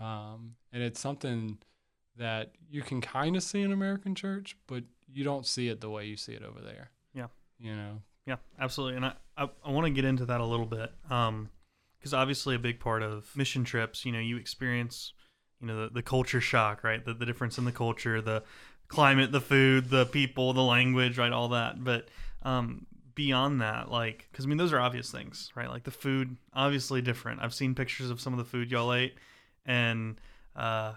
um, 0.01 0.57
and 0.73 0.83
it's 0.83 1.01
something 1.01 1.59
that 2.17 2.53
you 2.71 2.83
can 2.83 3.01
kind 3.01 3.37
of 3.37 3.43
see 3.43 3.63
in 3.63 3.73
American 3.73 4.15
church, 4.15 4.57
but 4.67 4.85
you 5.13 5.25
don't 5.25 5.47
see 5.47 5.69
it 5.69 5.81
the 5.81 5.91
way 5.91 6.05
you 6.07 6.17
see 6.17 6.33
it 6.33 6.43
over 6.43 6.61
there. 6.61 6.91
Yeah. 7.13 7.27
You 7.59 7.75
know. 7.75 8.03
Yeah, 8.27 8.37
absolutely. 8.59 8.97
And 8.97 9.07
I 9.07 9.13
I, 9.37 9.49
I 9.65 9.71
want 9.71 9.87
to 9.87 9.91
get 9.91 10.05
into 10.05 10.27
that 10.27 10.41
a 10.41 10.45
little 10.45 10.67
bit. 10.67 10.93
Um 11.11 11.51
because 11.99 12.15
obviously 12.15 12.55
a 12.55 12.59
big 12.59 12.81
part 12.81 13.03
of 13.03 13.35
mission 13.35 13.65
trips, 13.65 14.05
you 14.05 14.13
know, 14.13 14.19
you 14.19 14.37
experience, 14.37 15.15
you 15.59 15.67
know, 15.67 15.85
the, 15.85 15.95
the 15.95 16.03
culture 16.03 16.41
shock, 16.41 16.85
right? 16.85 17.05
The 17.05 17.15
the 17.15 17.27
difference 17.27 17.59
in 17.59 17.65
the 17.65 17.73
culture, 17.73 18.21
the 18.21 18.43
climate, 18.89 19.33
the 19.33 19.41
food, 19.41 19.91
the 19.91 20.07
people, 20.07 20.53
the 20.53 20.63
language, 20.63 21.19
right? 21.19 21.33
All 21.33 21.49
that. 21.49 21.83
But 21.83 22.09
um 22.43 22.87
beyond 23.15 23.61
that, 23.61 23.91
like, 23.91 24.29
because 24.31 24.45
I 24.45 24.49
mean, 24.49 24.59
those 24.59 24.73
are 24.73 24.81
obvious 24.81 25.11
things, 25.11 25.53
right? 25.55 25.69
Like 25.69 25.85
the 25.85 25.91
food, 25.91 26.37
obviously 26.53 27.01
different. 27.01 27.41
I've 27.41 27.55
seen 27.55 27.75
pictures 27.75 28.11
of 28.11 28.21
some 28.21 28.33
of 28.33 28.39
the 28.39 28.45
food 28.45 28.71
y'all 28.71 28.93
ate, 28.93 29.15
and 29.67 30.21
uh, 30.57 30.93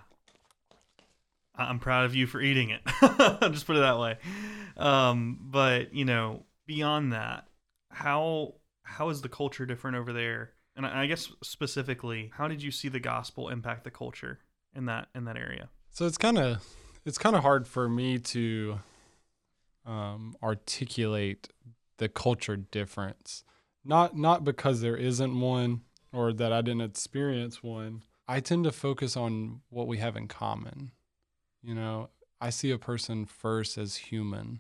I'm 1.55 1.79
proud 1.79 2.05
of 2.05 2.15
you 2.15 2.27
for 2.27 2.41
eating 2.41 2.69
it. 2.69 2.81
Just 3.51 3.65
put 3.65 3.75
it 3.75 3.79
that 3.79 4.00
way. 4.00 4.17
Um, 4.77 5.39
but 5.41 5.93
you 5.93 6.05
know, 6.05 6.45
beyond 6.65 7.13
that, 7.13 7.47
how 7.89 8.55
how 8.83 9.09
is 9.09 9.21
the 9.21 9.29
culture 9.29 9.65
different 9.65 9.97
over 9.97 10.13
there? 10.13 10.51
And 10.75 10.86
I 10.86 11.07
guess 11.07 11.31
specifically, 11.43 12.31
how 12.36 12.47
did 12.47 12.62
you 12.62 12.69
see 12.69 12.88
the 12.88 13.00
gospel 13.00 13.50
impact 13.50 13.83
the 13.83 13.91
culture 13.91 14.39
in 14.75 14.86
that 14.86 15.07
in 15.15 15.25
that 15.25 15.38
area? 15.38 15.69
So 15.89 16.05
it's 16.05 16.17
kind 16.17 16.38
of 16.38 16.63
it's 17.05 17.17
kind 17.17 17.36
of 17.36 17.41
hard 17.41 17.67
for 17.67 17.89
me 17.89 18.19
to 18.19 18.79
um, 19.86 20.36
articulate 20.43 21.50
the 21.97 22.09
culture 22.09 22.57
difference. 22.57 23.43
Not 23.83 24.15
not 24.15 24.43
because 24.43 24.81
there 24.81 24.97
isn't 24.97 25.39
one 25.39 25.81
or 26.13 26.33
that 26.33 26.53
I 26.53 26.62
didn't 26.62 26.81
experience 26.81 27.63
one. 27.63 28.03
I 28.27 28.39
tend 28.39 28.65
to 28.65 28.72
focus 28.72 29.15
on 29.15 29.62
what 29.69 29.88
we 29.88 29.98
have 29.98 30.15
in 30.15 30.27
common. 30.27 30.91
You 31.62 31.75
know, 31.75 32.10
I 32.41 32.50
see 32.50 32.72
a 32.72 32.77
person 32.77 33.25
first 33.25 33.77
as 33.77 33.96
human. 33.96 34.60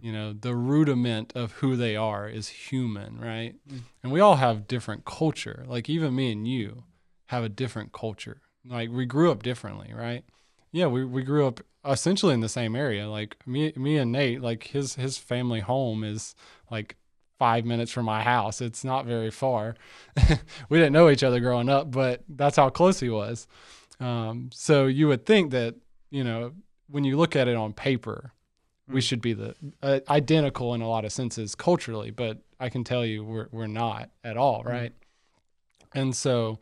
You 0.00 0.12
know, 0.12 0.32
the 0.32 0.54
rudiment 0.54 1.32
of 1.34 1.52
who 1.52 1.76
they 1.76 1.96
are 1.96 2.28
is 2.28 2.48
human, 2.48 3.18
right? 3.18 3.54
Mm. 3.68 3.80
And 4.02 4.12
we 4.12 4.20
all 4.20 4.36
have 4.36 4.68
different 4.68 5.04
culture. 5.04 5.64
Like 5.66 5.88
even 5.90 6.14
me 6.14 6.32
and 6.32 6.46
you 6.46 6.84
have 7.26 7.44
a 7.44 7.48
different 7.48 7.92
culture. 7.92 8.40
Like 8.64 8.90
we 8.90 9.06
grew 9.06 9.30
up 9.30 9.42
differently, 9.42 9.92
right? 9.94 10.24
Yeah, 10.70 10.86
we, 10.86 11.04
we 11.04 11.22
grew 11.22 11.46
up 11.46 11.60
essentially 11.84 12.34
in 12.34 12.40
the 12.40 12.48
same 12.48 12.76
area. 12.76 13.08
Like 13.08 13.36
me 13.46 13.72
me 13.76 13.96
and 13.96 14.12
Nate, 14.12 14.40
like 14.40 14.64
his 14.68 14.94
his 14.94 15.18
family 15.18 15.60
home 15.60 16.04
is 16.04 16.34
like 16.70 16.96
five 17.38 17.64
minutes 17.64 17.92
from 17.92 18.04
my 18.04 18.22
house. 18.22 18.60
It's 18.60 18.84
not 18.84 19.06
very 19.06 19.30
far. 19.30 19.76
we 20.68 20.78
didn't 20.78 20.92
know 20.92 21.08
each 21.08 21.22
other 21.22 21.40
growing 21.40 21.68
up, 21.68 21.90
but 21.90 22.22
that's 22.28 22.56
how 22.56 22.68
close 22.68 23.00
he 23.00 23.08
was. 23.08 23.46
Um, 24.00 24.50
so 24.52 24.86
you 24.86 25.08
would 25.08 25.24
think 25.24 25.52
that, 25.52 25.76
you 26.10 26.24
know, 26.24 26.52
when 26.88 27.04
you 27.04 27.16
look 27.16 27.36
at 27.36 27.48
it 27.48 27.56
on 27.56 27.72
paper, 27.72 28.32
we 28.88 29.00
should 29.00 29.20
be 29.20 29.34
the 29.34 29.54
uh, 29.82 30.00
identical 30.08 30.74
in 30.74 30.80
a 30.80 30.88
lot 30.88 31.04
of 31.04 31.12
senses 31.12 31.54
culturally, 31.54 32.10
but 32.10 32.38
I 32.58 32.68
can 32.68 32.84
tell 32.84 33.04
you 33.04 33.22
we're 33.24 33.48
we're 33.52 33.66
not 33.66 34.10
at 34.24 34.36
all, 34.36 34.62
right? 34.64 34.92
And 35.94 36.16
so 36.16 36.58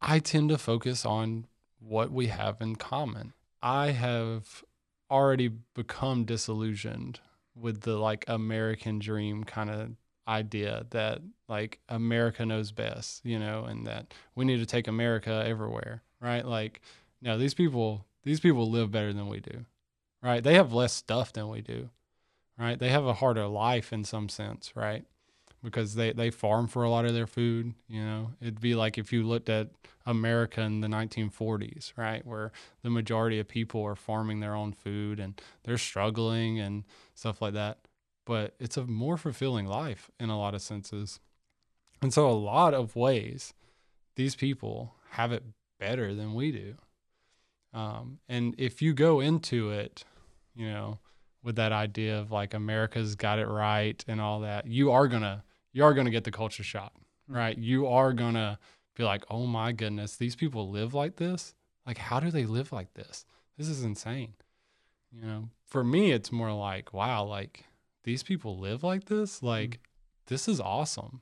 I 0.00 0.18
tend 0.18 0.50
to 0.50 0.58
focus 0.58 1.06
on 1.06 1.46
what 1.80 2.10
we 2.10 2.26
have 2.26 2.60
in 2.60 2.76
common. 2.76 3.32
I 3.62 3.92
have 3.92 4.62
already 5.10 5.48
become 5.48 6.24
disillusioned 6.24 7.20
with 7.58 7.80
the 7.82 7.96
like 7.96 8.24
American 8.28 8.98
dream 8.98 9.44
kind 9.44 9.70
of 9.70 9.90
idea 10.28 10.86
that 10.90 11.20
like 11.48 11.80
America 11.88 12.44
knows 12.44 12.72
best, 12.72 13.24
you 13.24 13.38
know, 13.38 13.64
and 13.64 13.86
that 13.86 14.12
we 14.34 14.44
need 14.44 14.58
to 14.58 14.66
take 14.66 14.88
America 14.88 15.44
everywhere, 15.46 16.02
right? 16.20 16.44
Like, 16.44 16.80
no, 17.22 17.38
these 17.38 17.54
people 17.54 18.04
these 18.24 18.40
people 18.40 18.70
live 18.70 18.90
better 18.90 19.12
than 19.12 19.28
we 19.28 19.40
do, 19.40 19.64
right? 20.22 20.42
They 20.42 20.54
have 20.54 20.72
less 20.72 20.92
stuff 20.92 21.32
than 21.32 21.48
we 21.48 21.60
do, 21.60 21.90
right? 22.58 22.78
They 22.78 22.88
have 22.88 23.06
a 23.06 23.14
harder 23.14 23.46
life 23.46 23.92
in 23.92 24.04
some 24.04 24.28
sense, 24.28 24.72
right? 24.74 25.04
Because 25.66 25.96
they, 25.96 26.12
they 26.12 26.30
farm 26.30 26.68
for 26.68 26.84
a 26.84 26.90
lot 26.90 27.06
of 27.06 27.12
their 27.12 27.26
food, 27.26 27.74
you 27.88 28.00
know. 28.00 28.30
It'd 28.40 28.60
be 28.60 28.76
like 28.76 28.98
if 28.98 29.12
you 29.12 29.24
looked 29.24 29.48
at 29.48 29.70
America 30.06 30.60
in 30.60 30.80
the 30.80 30.86
1940s, 30.86 31.92
right? 31.96 32.24
Where 32.24 32.52
the 32.82 32.90
majority 32.90 33.40
of 33.40 33.48
people 33.48 33.82
are 33.82 33.96
farming 33.96 34.38
their 34.38 34.54
own 34.54 34.72
food 34.72 35.18
and 35.18 35.40
they're 35.64 35.76
struggling 35.76 36.60
and 36.60 36.84
stuff 37.14 37.42
like 37.42 37.54
that. 37.54 37.78
But 38.24 38.54
it's 38.60 38.76
a 38.76 38.84
more 38.84 39.16
fulfilling 39.16 39.66
life 39.66 40.08
in 40.20 40.30
a 40.30 40.38
lot 40.38 40.54
of 40.54 40.62
senses. 40.62 41.18
And 42.00 42.14
so, 42.14 42.28
a 42.28 42.30
lot 42.30 42.72
of 42.72 42.94
ways, 42.94 43.52
these 44.14 44.36
people 44.36 44.94
have 45.10 45.32
it 45.32 45.42
better 45.80 46.14
than 46.14 46.34
we 46.34 46.52
do. 46.52 46.74
Um, 47.72 48.18
and 48.28 48.54
if 48.56 48.80
you 48.80 48.94
go 48.94 49.20
into 49.20 49.70
it, 49.70 50.04
you 50.54 50.68
know, 50.68 50.98
with 51.42 51.56
that 51.56 51.72
idea 51.72 52.18
of 52.18 52.32
like 52.32 52.54
America's 52.54 53.14
got 53.14 53.38
it 53.38 53.46
right 53.46 54.04
and 54.08 54.20
all 54.20 54.40
that, 54.40 54.66
you 54.66 54.90
are 54.90 55.08
gonna 55.08 55.44
you 55.76 55.84
are 55.84 55.92
gonna 55.92 56.10
get 56.10 56.24
the 56.24 56.30
culture 56.30 56.62
shock, 56.62 56.94
right? 57.28 57.58
You 57.58 57.86
are 57.86 58.14
gonna 58.14 58.58
be 58.94 59.04
like, 59.04 59.24
oh 59.28 59.44
my 59.44 59.72
goodness, 59.72 60.16
these 60.16 60.34
people 60.34 60.70
live 60.70 60.94
like 60.94 61.16
this. 61.16 61.52
Like, 61.86 61.98
how 61.98 62.18
do 62.18 62.30
they 62.30 62.46
live 62.46 62.72
like 62.72 62.94
this? 62.94 63.26
This 63.58 63.68
is 63.68 63.84
insane. 63.84 64.32
You 65.12 65.26
know, 65.26 65.48
for 65.66 65.84
me, 65.84 66.12
it's 66.12 66.32
more 66.32 66.50
like, 66.50 66.94
wow, 66.94 67.24
like 67.24 67.64
these 68.04 68.22
people 68.22 68.58
live 68.58 68.84
like 68.84 69.04
this. 69.04 69.42
Like, 69.42 69.70
mm-hmm. 69.70 70.28
this 70.28 70.48
is 70.48 70.60
awesome. 70.60 71.20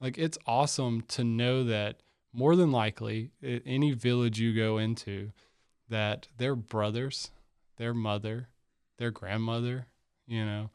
Like, 0.00 0.16
it's 0.16 0.38
awesome 0.46 1.00
to 1.08 1.24
know 1.24 1.64
that 1.64 2.00
more 2.32 2.54
than 2.54 2.70
likely, 2.70 3.32
any 3.42 3.90
village 3.90 4.38
you 4.38 4.54
go 4.54 4.78
into, 4.78 5.32
that 5.88 6.28
their 6.36 6.54
brothers, 6.54 7.32
their 7.78 7.94
mother, 7.94 8.46
their 8.98 9.10
grandmother, 9.10 9.88
you 10.28 10.44
know, 10.44 10.70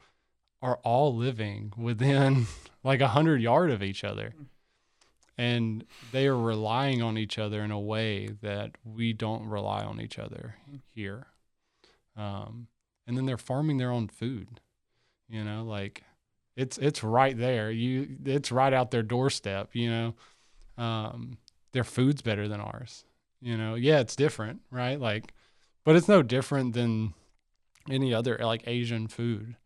are 0.64 0.80
all 0.84 1.16
living 1.16 1.72
within 1.78 2.48
like 2.84 3.02
a 3.02 3.10
hundred 3.10 3.40
yard 3.42 3.70
of 3.70 3.84
each 3.84 4.04
other. 4.04 4.34
And 5.38 5.86
they 6.12 6.26
are 6.28 6.38
relying 6.38 7.04
on 7.04 7.18
each 7.18 7.38
other 7.38 7.62
in 7.62 7.70
a 7.70 7.80
way 7.80 8.30
that 8.42 8.72
we 8.84 9.14
don't 9.14 9.48
rely 9.48 9.84
on 9.84 10.02
each 10.02 10.18
other 10.18 10.56
here. 10.94 11.28
Um, 12.18 12.68
and 13.06 13.16
then 13.16 13.26
they're 13.26 13.38
farming 13.38 13.78
their 13.78 13.92
own 13.92 14.08
food, 14.08 14.60
you 15.28 15.44
know, 15.44 15.64
like 15.64 16.04
it's, 16.56 16.78
it's 16.80 17.04
right 17.04 17.38
there. 17.38 17.70
You, 17.70 18.18
it's 18.26 18.52
right 18.52 18.74
out 18.74 18.92
their 18.92 19.04
doorstep, 19.04 19.70
you 19.74 19.90
know, 19.90 20.14
um, 20.78 21.38
their 21.74 21.84
food's 21.84 22.22
better 22.22 22.48
than 22.48 22.62
ours 22.62 23.06
you 23.44 23.58
know 23.58 23.76
yeah 23.76 24.00
it's 24.00 24.16
different 24.16 24.62
right 24.72 25.00
like 25.00 25.34
but 25.84 25.96
it's 25.96 26.08
no 26.08 26.24
different 26.24 26.74
than 26.74 27.14
any 27.90 28.14
other 28.14 28.38
like 28.42 28.64
asian 28.66 29.08
food 29.08 29.58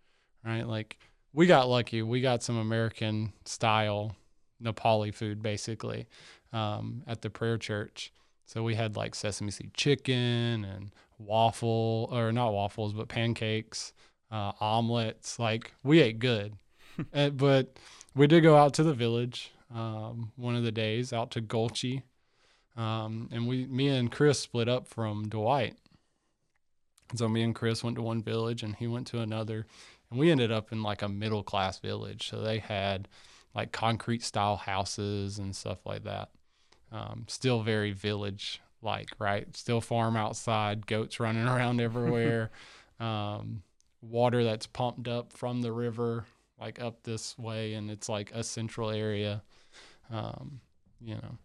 right? 0.46 0.68
Like 0.68 0.98
we 1.34 1.46
got 1.48 1.70
lucky. 1.70 2.02
We 2.02 2.22
got 2.22 2.44
some 2.44 2.58
american 2.58 3.34
style 3.46 4.16
nepali 4.64 5.14
food 5.14 5.42
basically 5.42 6.08
um, 6.54 7.04
at 7.08 7.22
the 7.22 7.30
prayer 7.30 7.58
church. 7.58 8.12
So 8.46 8.64
we 8.64 8.76
had 8.76 8.96
like 8.96 9.14
sesame 9.14 9.52
seed 9.52 9.74
chicken 9.74 10.66
and 10.66 10.92
waffle 11.20 12.10
or 12.12 12.32
not 12.32 12.54
waffles 12.54 12.94
but 12.94 13.08
pancakes 13.08 13.94
uh, 14.32 14.54
omelets. 14.60 15.40
Like 15.40 15.74
we 15.84 16.00
ate 16.02 16.20
good. 16.20 16.54
And, 17.14 17.38
but 17.38 17.78
we 18.16 18.28
did 18.28 18.42
go 18.42 18.56
out 18.58 18.74
to 18.76 18.84
the 18.84 18.94
village 18.94 19.52
um, 19.74 20.32
one 20.38 20.56
of 20.56 20.64
the 20.64 20.72
days 20.72 21.12
out 21.12 21.32
to 21.32 21.42
Gulchi 21.42 22.04
um, 22.78 23.28
and 23.32 23.48
we, 23.48 23.66
me 23.66 23.90
and 23.90 24.12
Chris 24.12 24.40
split 24.40 24.70
up 24.70 24.88
from 24.88 25.28
Dwight. 25.28 25.76
So 27.16 27.28
me 27.28 27.42
and 27.42 27.56
Chris 27.56 27.84
went 27.84 27.96
to 27.96 28.02
one 28.04 28.22
village 28.22 28.64
and 28.64 28.76
he 28.76 28.86
went 28.86 29.08
to 29.08 29.20
another. 29.20 29.66
And 30.10 30.20
we 30.20 30.32
ended 30.32 30.52
up 30.52 30.72
in 30.72 30.84
like 30.84 31.02
a 31.02 31.10
middle 31.10 31.44
class 31.44 31.80
village. 31.80 32.30
So 32.30 32.42
they 32.42 32.60
had 32.60 33.08
like 33.54 33.72
concrete 33.72 34.24
style 34.24 34.56
houses 34.56 35.40
and 35.40 35.56
stuff 35.56 35.86
like 35.86 36.04
that. 36.04 36.30
Um, 36.92 37.26
still 37.28 37.64
very 37.64 37.92
village 37.92 38.62
like, 38.82 39.10
right? 39.20 39.56
Still 39.56 39.82
farm 39.82 40.16
outside, 40.16 40.88
goats 40.88 41.20
running 41.20 41.48
around 41.48 41.82
everywhere, 41.82 42.52
um, 43.00 43.64
water 44.02 44.44
that's 44.44 44.68
pumped 44.68 45.08
up 45.08 45.34
from 45.34 45.62
the 45.62 45.72
river, 45.72 46.26
like 46.60 46.82
up 46.82 47.04
this 47.04 47.38
way. 47.38 47.74
And 47.74 47.92
it's 47.92 48.08
like 48.08 48.32
a 48.34 48.44
central 48.44 48.90
area, 48.90 49.42
um, 50.12 50.62
you 51.02 51.16
know. 51.16 51.38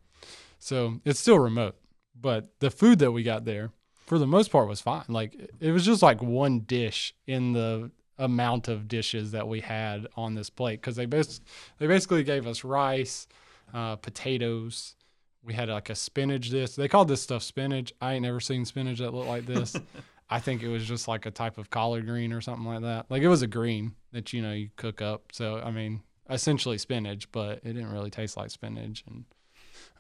So 0.59 1.01
it's 1.05 1.19
still 1.19 1.39
remote, 1.41 1.77
but 2.19 2.53
the 2.61 2.71
food 2.71 3.01
that 3.01 3.11
we 3.11 3.25
got 3.25 3.45
there, 3.45 3.73
for 4.07 4.19
the 4.19 4.27
most 4.27 4.53
part, 4.53 4.69
was 4.69 4.81
fine. 4.81 5.05
Like 5.09 5.51
it 5.59 5.73
was 5.73 5.85
just 5.85 6.03
like 6.03 6.23
one 6.23 6.61
dish 6.61 7.15
in 7.27 7.53
the 7.53 7.91
amount 8.19 8.69
of 8.69 8.89
dishes 8.89 9.33
that 9.33 9.49
we 9.49 9.61
had 9.61 10.07
on 10.17 10.35
this 10.35 10.51
plate 10.51 10.81
because 10.81 10.97
they 10.97 11.07
bas- 11.07 11.41
they 11.79 11.87
basically 11.87 12.25
gave 12.25 12.47
us 12.47 12.65
rice, 12.65 13.27
uh, 13.73 13.97
potatoes. 13.97 14.97
We 15.43 15.55
had 15.55 15.69
like 15.69 15.91
a 15.91 15.95
spinach 15.95 16.51
dish. 16.51 16.73
They 16.73 16.89
called 16.89 17.09
this 17.09 17.23
stuff 17.23 17.43
spinach. 17.43 17.93
I 18.01 18.15
ain't 18.15 18.23
never 18.23 18.41
seen 18.41 18.65
spinach 18.65 18.99
that 18.99 19.13
looked 19.13 19.29
like 19.29 19.47
this. 19.47 19.77
I 20.31 20.41
think 20.41 20.63
it 20.63 20.69
was 20.69 20.87
just 20.87 21.09
like 21.09 21.27
a 21.27 21.31
type 21.31 21.59
of 21.59 21.69
collard 21.69 22.07
green 22.07 22.33
or 22.33 22.41
something 22.41 22.65
like 22.65 22.83
that. 22.83 23.07
Like 23.11 23.23
it 23.23 23.29
was 23.29 23.43
a 23.43 23.47
green 23.47 23.95
that 24.13 24.33
you 24.33 24.41
know 24.41 24.53
you 24.53 24.71
cook 24.77 25.03
up. 25.03 25.25
So 25.33 25.61
I 25.63 25.71
mean, 25.71 26.03
essentially 26.31 26.79
spinach, 26.79 27.31
but 27.33 27.59
it 27.65 27.75
didn't 27.75 27.93
really 27.93 28.11
taste 28.11 28.37
like 28.37 28.51
spinach 28.51 29.05
and 29.07 29.25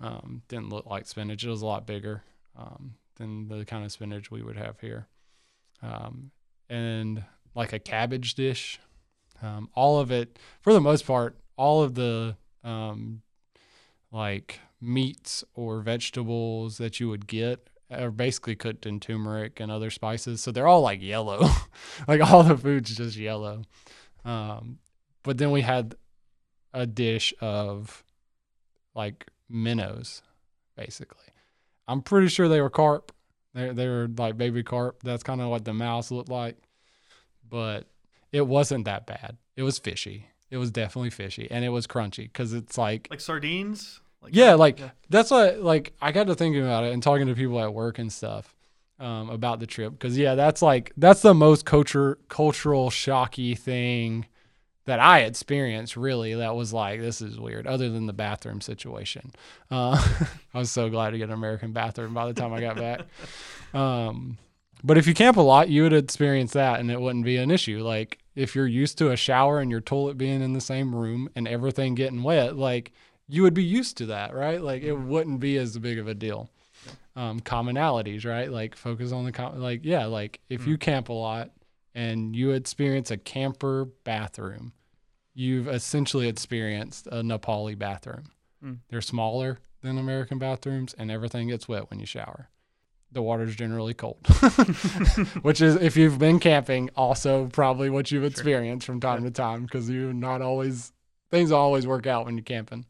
um, 0.00 0.42
didn't 0.48 0.70
look 0.70 0.86
like 0.86 1.06
spinach. 1.06 1.44
It 1.44 1.50
was 1.50 1.62
a 1.62 1.66
lot 1.66 1.86
bigger 1.86 2.22
um, 2.56 2.94
than 3.16 3.48
the 3.48 3.64
kind 3.64 3.84
of 3.84 3.92
spinach 3.92 4.30
we 4.30 4.42
would 4.42 4.56
have 4.56 4.80
here. 4.80 5.06
Um, 5.82 6.30
and 6.68 7.24
like 7.54 7.72
a 7.72 7.78
cabbage 7.78 8.34
dish, 8.34 8.78
um, 9.42 9.68
all 9.74 9.98
of 9.98 10.10
it, 10.10 10.38
for 10.60 10.72
the 10.72 10.80
most 10.80 11.06
part, 11.06 11.38
all 11.56 11.82
of 11.82 11.94
the 11.94 12.36
um, 12.64 13.22
like 14.10 14.60
meats 14.80 15.44
or 15.54 15.80
vegetables 15.80 16.78
that 16.78 17.00
you 17.00 17.08
would 17.08 17.26
get 17.26 17.68
are 17.90 18.10
basically 18.10 18.56
cooked 18.56 18.86
in 18.86 19.00
turmeric 19.00 19.60
and 19.60 19.70
other 19.70 19.90
spices. 19.90 20.42
So 20.42 20.50
they're 20.50 20.66
all 20.66 20.82
like 20.82 21.02
yellow, 21.02 21.48
like 22.08 22.20
all 22.20 22.42
the 22.42 22.56
food's 22.56 22.96
just 22.96 23.16
yellow. 23.16 23.62
Um, 24.24 24.78
but 25.22 25.38
then 25.38 25.50
we 25.50 25.62
had 25.62 25.94
a 26.72 26.86
dish 26.86 27.34
of 27.40 28.04
like 28.94 29.26
minnows, 29.48 30.22
basically. 30.76 31.26
I'm 31.86 32.02
pretty 32.02 32.28
sure 32.28 32.48
they 32.48 32.60
were 32.60 32.70
carp. 32.70 33.12
They 33.54 33.70
they 33.70 33.88
were 33.88 34.08
like 34.16 34.38
baby 34.38 34.62
carp. 34.62 35.02
That's 35.02 35.22
kind 35.22 35.40
of 35.40 35.48
what 35.48 35.64
the 35.64 35.74
mouse 35.74 36.10
looked 36.10 36.30
like, 36.30 36.56
but 37.52 37.84
it 38.32 38.46
wasn't 38.46 38.86
that 38.86 39.04
bad. 39.06 39.36
It 39.56 39.62
was 39.62 39.78
fishy. 39.78 40.26
It 40.50 40.56
was 40.56 40.70
definitely 40.70 41.10
fishy, 41.10 41.48
and 41.50 41.64
it 41.64 41.68
was 41.68 41.86
crunchy 41.86 42.24
because 42.24 42.54
it's 42.54 42.78
like 42.78 43.06
like 43.10 43.20
sardines. 43.20 44.00
Like 44.22 44.34
yeah, 44.34 44.54
like 44.54 44.80
yeah. 44.80 44.90
that's 45.10 45.30
what 45.30 45.60
like 45.60 45.92
I 46.00 46.12
got 46.12 46.28
to 46.28 46.34
thinking 46.34 46.62
about 46.62 46.84
it 46.84 46.92
and 46.94 47.02
talking 47.02 47.26
to 47.26 47.34
people 47.34 47.60
at 47.60 47.74
work 47.74 47.98
and 47.98 48.10
stuff 48.12 48.56
um, 48.98 49.28
about 49.28 49.60
the 49.60 49.66
trip 49.66 49.92
because 49.92 50.16
yeah, 50.16 50.34
that's 50.34 50.62
like 50.62 50.92
that's 50.96 51.20
the 51.20 51.34
most 51.34 51.66
culture 51.66 52.18
cultural 52.28 52.88
shocky 52.88 53.54
thing 53.54 54.26
that 54.86 54.98
I 54.98 55.20
experienced 55.20 55.96
really 55.96 56.34
that 56.34 56.56
was 56.56 56.72
like 56.72 57.00
this 57.00 57.20
is 57.20 57.38
weird 57.38 57.66
other 57.66 57.90
than 57.90 58.06
the 58.06 58.14
bathroom 58.14 58.62
situation. 58.62 59.32
Uh, 59.70 60.02
I 60.54 60.58
was 60.58 60.70
so 60.70 60.88
glad 60.88 61.10
to 61.10 61.18
get 61.18 61.24
an 61.24 61.34
American 61.34 61.72
bathroom 61.72 62.14
by 62.14 62.26
the 62.26 62.34
time 62.34 62.52
I 62.54 62.60
got 62.60 62.76
back. 62.76 63.02
Um, 63.74 64.36
but 64.84 64.98
if 64.98 65.06
you 65.06 65.14
camp 65.14 65.36
a 65.36 65.42
lot, 65.42 65.68
you 65.68 65.82
would 65.82 65.92
experience 65.92 66.52
that 66.52 66.80
and 66.80 66.90
it 66.90 67.00
wouldn't 67.00 67.24
be 67.24 67.36
an 67.36 67.50
issue. 67.50 67.82
Like 67.82 68.18
if 68.34 68.54
you're 68.54 68.66
used 68.66 68.98
to 68.98 69.10
a 69.10 69.16
shower 69.16 69.60
and 69.60 69.70
your 69.70 69.80
toilet 69.80 70.18
being 70.18 70.42
in 70.42 70.52
the 70.52 70.60
same 70.60 70.94
room 70.94 71.28
and 71.34 71.46
everything 71.46 71.94
getting 71.94 72.22
wet, 72.22 72.56
like 72.56 72.92
you 73.28 73.42
would 73.42 73.54
be 73.54 73.64
used 73.64 73.96
to 73.98 74.06
that, 74.06 74.34
right? 74.34 74.60
Like 74.60 74.82
it 74.82 74.94
wouldn't 74.94 75.40
be 75.40 75.56
as 75.56 75.78
big 75.78 75.98
of 75.98 76.08
a 76.08 76.14
deal. 76.14 76.50
Um, 77.14 77.40
commonalities, 77.40 78.24
right? 78.24 78.50
Like 78.50 78.74
focus 78.74 79.12
on 79.12 79.24
the 79.24 79.32
com- 79.32 79.60
like 79.60 79.84
yeah, 79.84 80.06
like 80.06 80.40
if 80.48 80.62
mm. 80.62 80.68
you 80.68 80.78
camp 80.78 81.10
a 81.10 81.12
lot, 81.12 81.50
and 81.94 82.34
you 82.34 82.52
experience 82.52 83.10
a 83.10 83.16
camper 83.16 83.86
bathroom, 84.04 84.72
you've 85.34 85.68
essentially 85.68 86.28
experienced 86.28 87.06
a 87.08 87.22
Nepali 87.22 87.78
bathroom. 87.78 88.24
Mm. 88.64 88.78
They're 88.88 89.00
smaller 89.00 89.58
than 89.82 89.98
American 89.98 90.38
bathrooms, 90.38 90.94
and 90.94 91.10
everything 91.10 91.48
gets 91.48 91.68
wet 91.68 91.90
when 91.90 92.00
you 92.00 92.06
shower. 92.06 92.48
The 93.12 93.20
water's 93.22 93.54
generally 93.54 93.92
cold, 93.94 94.26
which 95.42 95.60
is, 95.60 95.76
if 95.76 95.96
you've 95.96 96.18
been 96.18 96.38
camping, 96.40 96.88
also 96.96 97.46
probably 97.52 97.90
what 97.90 98.10
you've 98.10 98.24
experienced 98.24 98.86
from 98.86 99.00
time 99.00 99.22
Yeah. 99.22 99.28
to 99.28 99.34
time 99.34 99.62
because 99.64 99.90
you're 99.90 100.12
not 100.14 100.40
always, 100.40 100.92
things 101.30 101.52
always 101.52 101.86
work 101.86 102.06
out 102.06 102.24
when 102.24 102.36
you're 102.36 102.44
camping. 102.44 102.86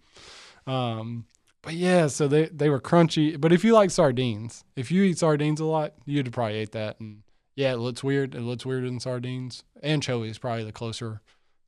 Um, 0.67 1.27
but 1.63 1.75
yeah, 1.75 2.07
so 2.07 2.29
they, 2.29 2.47
they 2.47 2.69
were 2.69 2.81
crunchy. 2.81 3.41
But 3.41 3.53
if 3.53 3.65
you 3.65 3.73
like 3.75 3.91
sardines, 3.91 4.65
if 4.77 4.91
you 4.91 5.03
eat 5.03 5.19
sardines 5.19 5.61
a 5.61 5.65
lot, 5.65 5.95
you'd 6.07 6.33
probably 6.33 6.63
eat 6.63 6.73
that. 6.73 7.01
And 7.01 7.23
yeah, 7.55 7.73
it 7.73 7.77
looks 7.79 8.03
weird. 8.05 8.35
It 8.35 8.41
looks 8.43 8.65
weirder 8.67 8.87
than 8.87 9.01
sardines. 9.01 9.65
Anchovy 9.83 10.29
is 10.29 10.39
probably 10.39 10.65
the 10.65 10.73
closer 10.73 11.21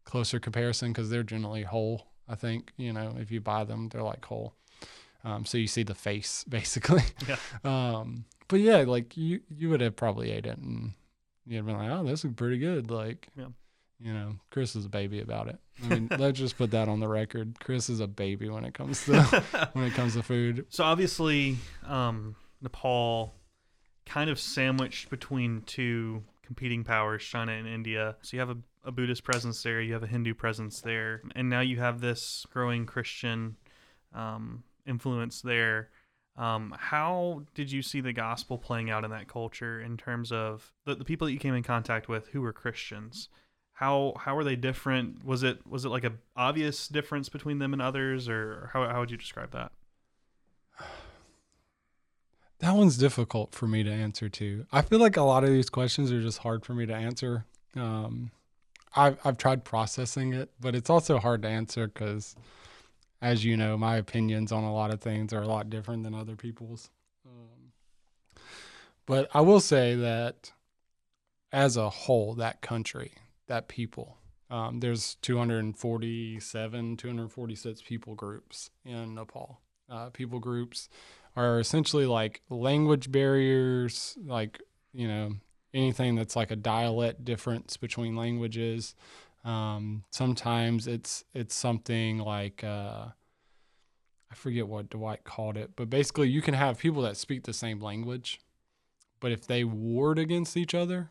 closer 0.05 0.39
comparison 0.39 0.93
because 0.93 1.11
they're 1.11 1.23
generally 1.23 1.63
whole. 1.63 2.07
I 2.29 2.35
think 2.37 2.73
you 2.77 2.93
know 2.93 3.17
if 3.19 3.31
you 3.31 3.41
buy 3.41 3.65
them, 3.65 3.89
they're 3.89 4.03
like 4.03 4.25
whole. 4.25 4.55
Um, 5.25 5.45
so 5.47 5.57
you 5.59 5.67
see 5.67 5.83
the 5.85 5.95
face 5.95 6.45
basically. 6.49 7.03
Yeah. 7.29 7.37
Um, 7.65 8.25
but 8.49 8.61
yeah, 8.61 8.79
like 8.87 9.17
you 9.17 9.41
you 9.49 9.69
would 9.71 9.81
have 9.81 9.97
probably 9.97 10.31
ate 10.31 10.47
it 10.47 10.59
and 10.59 10.93
you'd 11.47 11.67
been 11.67 11.77
like, 11.77 11.91
oh, 11.91 12.05
this 12.05 12.25
is 12.25 12.33
pretty 12.35 12.59
good. 12.59 12.91
Like, 12.91 13.29
Yeah. 13.37 13.49
you 14.01 14.13
know, 14.15 14.37
Chris 14.51 14.75
is 14.77 14.87
a 14.87 14.89
baby 14.89 15.21
about 15.21 15.49
it. 15.49 15.59
I 15.85 15.89
mean, 15.89 16.09
let's 16.19 16.39
just 16.39 16.57
put 16.57 16.71
that 16.71 16.89
on 16.89 17.01
the 17.01 17.09
record. 17.09 17.57
Chris 17.61 17.91
is 17.91 18.01
a 18.01 18.07
baby 18.07 18.49
when 18.49 18.65
it 18.65 18.75
comes 18.75 19.05
to 19.07 19.23
when 19.73 19.85
it 19.85 19.93
comes 19.95 20.15
to 20.15 20.23
food. 20.23 20.67
So 20.71 20.85
obviously, 20.85 21.57
um, 21.87 22.37
Nepal 22.63 23.35
kind 24.07 24.31
of 24.31 24.39
sandwiched 24.39 25.11
between 25.11 25.63
two 25.63 26.23
competing 26.43 26.85
powers, 26.85 27.23
China 27.25 27.53
and 27.53 27.67
India. 27.67 28.17
So 28.23 28.37
you 28.37 28.41
have 28.41 28.51
a, 28.51 28.57
a 28.85 28.93
Buddhist 28.93 29.25
presence 29.25 29.63
there, 29.63 29.81
you 29.81 29.95
have 29.95 30.03
a 30.03 30.07
Hindu 30.07 30.35
presence 30.35 30.81
there, 30.83 31.23
and 31.35 31.49
now 31.49 31.61
you 31.61 31.79
have 31.79 32.01
this 32.01 32.47
growing 32.53 32.85
Christian 32.87 33.57
um, 34.15 34.63
influence 34.87 35.41
there. 35.41 35.89
Um, 36.37 36.75
how 36.77 37.43
did 37.55 37.71
you 37.71 37.83
see 37.83 38.01
the 38.01 38.13
gospel 38.13 38.59
playing 38.59 38.91
out 38.91 39.05
in 39.05 39.11
that 39.11 39.29
culture 39.29 39.81
in 39.81 39.97
terms 39.97 40.33
of 40.33 40.73
the, 40.85 40.97
the 40.97 41.05
people 41.05 41.27
that 41.27 41.33
you 41.33 41.39
came 41.39 41.55
in 41.55 41.63
contact 41.63 42.09
with 42.09 42.29
who 42.29 42.41
were 42.41 42.53
Christians? 42.53 43.29
How 43.75 44.15
how 44.19 44.35
were 44.37 44.45
they 44.45 44.57
different? 44.57 45.25
Was 45.25 45.43
it 45.43 45.67
was 45.67 45.85
it 45.85 45.89
like 45.89 46.05
a 46.05 46.13
obvious 46.37 46.89
difference 46.89 47.29
between 47.29 47.59
them 47.59 47.73
and 47.73 47.83
others, 47.83 48.29
or 48.29 48.71
how 48.73 48.87
how 48.89 49.01
would 49.01 49.11
you 49.11 49.17
describe 49.17 49.53
that? 49.53 49.73
That 52.61 52.77
one's 52.77 52.97
difficult 52.97 53.53
for 53.55 53.67
me 53.67 53.83
to 53.83 53.91
answer 53.91 54.31
too. 54.31 54.65
I 54.73 54.81
feel 54.81 54.99
like 54.99 55.19
a 55.19 55.23
lot 55.23 55.45
of 55.45 55.51
these 55.51 55.69
questions 55.69 56.11
are 56.11 56.23
just 56.23 56.39
hard 56.39 56.65
for 56.65 56.73
me 56.73 56.87
to 56.87 56.95
answer. 56.95 57.45
Um, 57.77 58.31
I've 58.97 59.19
I've 59.25 59.39
tried 59.39 59.65
processing 59.65 60.33
it, 60.33 60.51
but 60.61 60.75
it's 60.75 60.89
also 60.89 61.19
hard 61.19 61.43
to 61.43 61.49
answer 61.49 61.89
because, 61.89 62.37
as 63.25 63.43
you 63.43 63.57
know, 63.57 63.79
my 63.79 63.97
opinions 63.97 64.53
on 64.53 64.65
a 64.65 64.73
lot 64.73 64.93
of 64.93 65.01
things 65.01 65.33
are 65.33 65.41
a 65.41 65.49
lot 65.49 65.71
different 65.71 66.03
than 66.03 66.15
other 66.15 66.37
people's. 66.37 66.91
Um, 67.25 67.73
but 69.07 69.31
I 69.33 69.41
will 69.41 69.61
say 69.61 69.95
that, 69.95 70.53
as 71.51 71.79
a 71.79 71.89
whole, 71.89 72.35
that 72.35 72.61
country, 72.61 73.13
that 73.47 73.67
people, 73.67 74.19
um, 74.51 74.81
there's 74.81 75.15
247, 75.23 76.99
246 76.99 77.81
people 77.81 78.15
groups 78.15 78.69
in 78.85 79.15
Nepal. 79.15 79.59
Uh, 79.89 80.11
people 80.11 80.39
groups 80.39 80.91
are 81.35 81.59
essentially 81.59 82.05
like 82.05 82.43
language 82.51 83.11
barriers, 83.11 84.19
like, 84.27 84.61
you 84.93 85.09
know, 85.09 85.33
anything 85.73 86.15
that's 86.15 86.37
like 86.37 86.51
a 86.51 86.57
dialect 86.57 87.25
difference 87.25 87.79
between 87.79 88.17
languages. 88.17 88.95
Um, 89.45 90.05
sometimes 90.11 90.87
it's 90.87 91.25
it's 91.35 91.55
something 91.55 92.19
like 92.19 92.65
uh, 92.65 93.07
I 94.31 94.35
forget 94.35 94.67
what 94.67 94.91
Dwight 94.91 95.25
called 95.25 95.57
it, 95.57 95.73
but 95.77 95.91
basically 95.91 96.29
you 96.29 96.41
can 96.41 96.55
have 96.55 96.79
people 96.79 97.03
that 97.03 97.17
speak 97.17 97.45
the 97.45 97.53
same 97.53 97.81
language, 97.81 98.41
but 99.21 99.33
if 99.33 99.47
they 99.47 99.65
warred 99.65 100.19
against 100.19 100.57
each 100.57 100.75
other, 100.75 101.11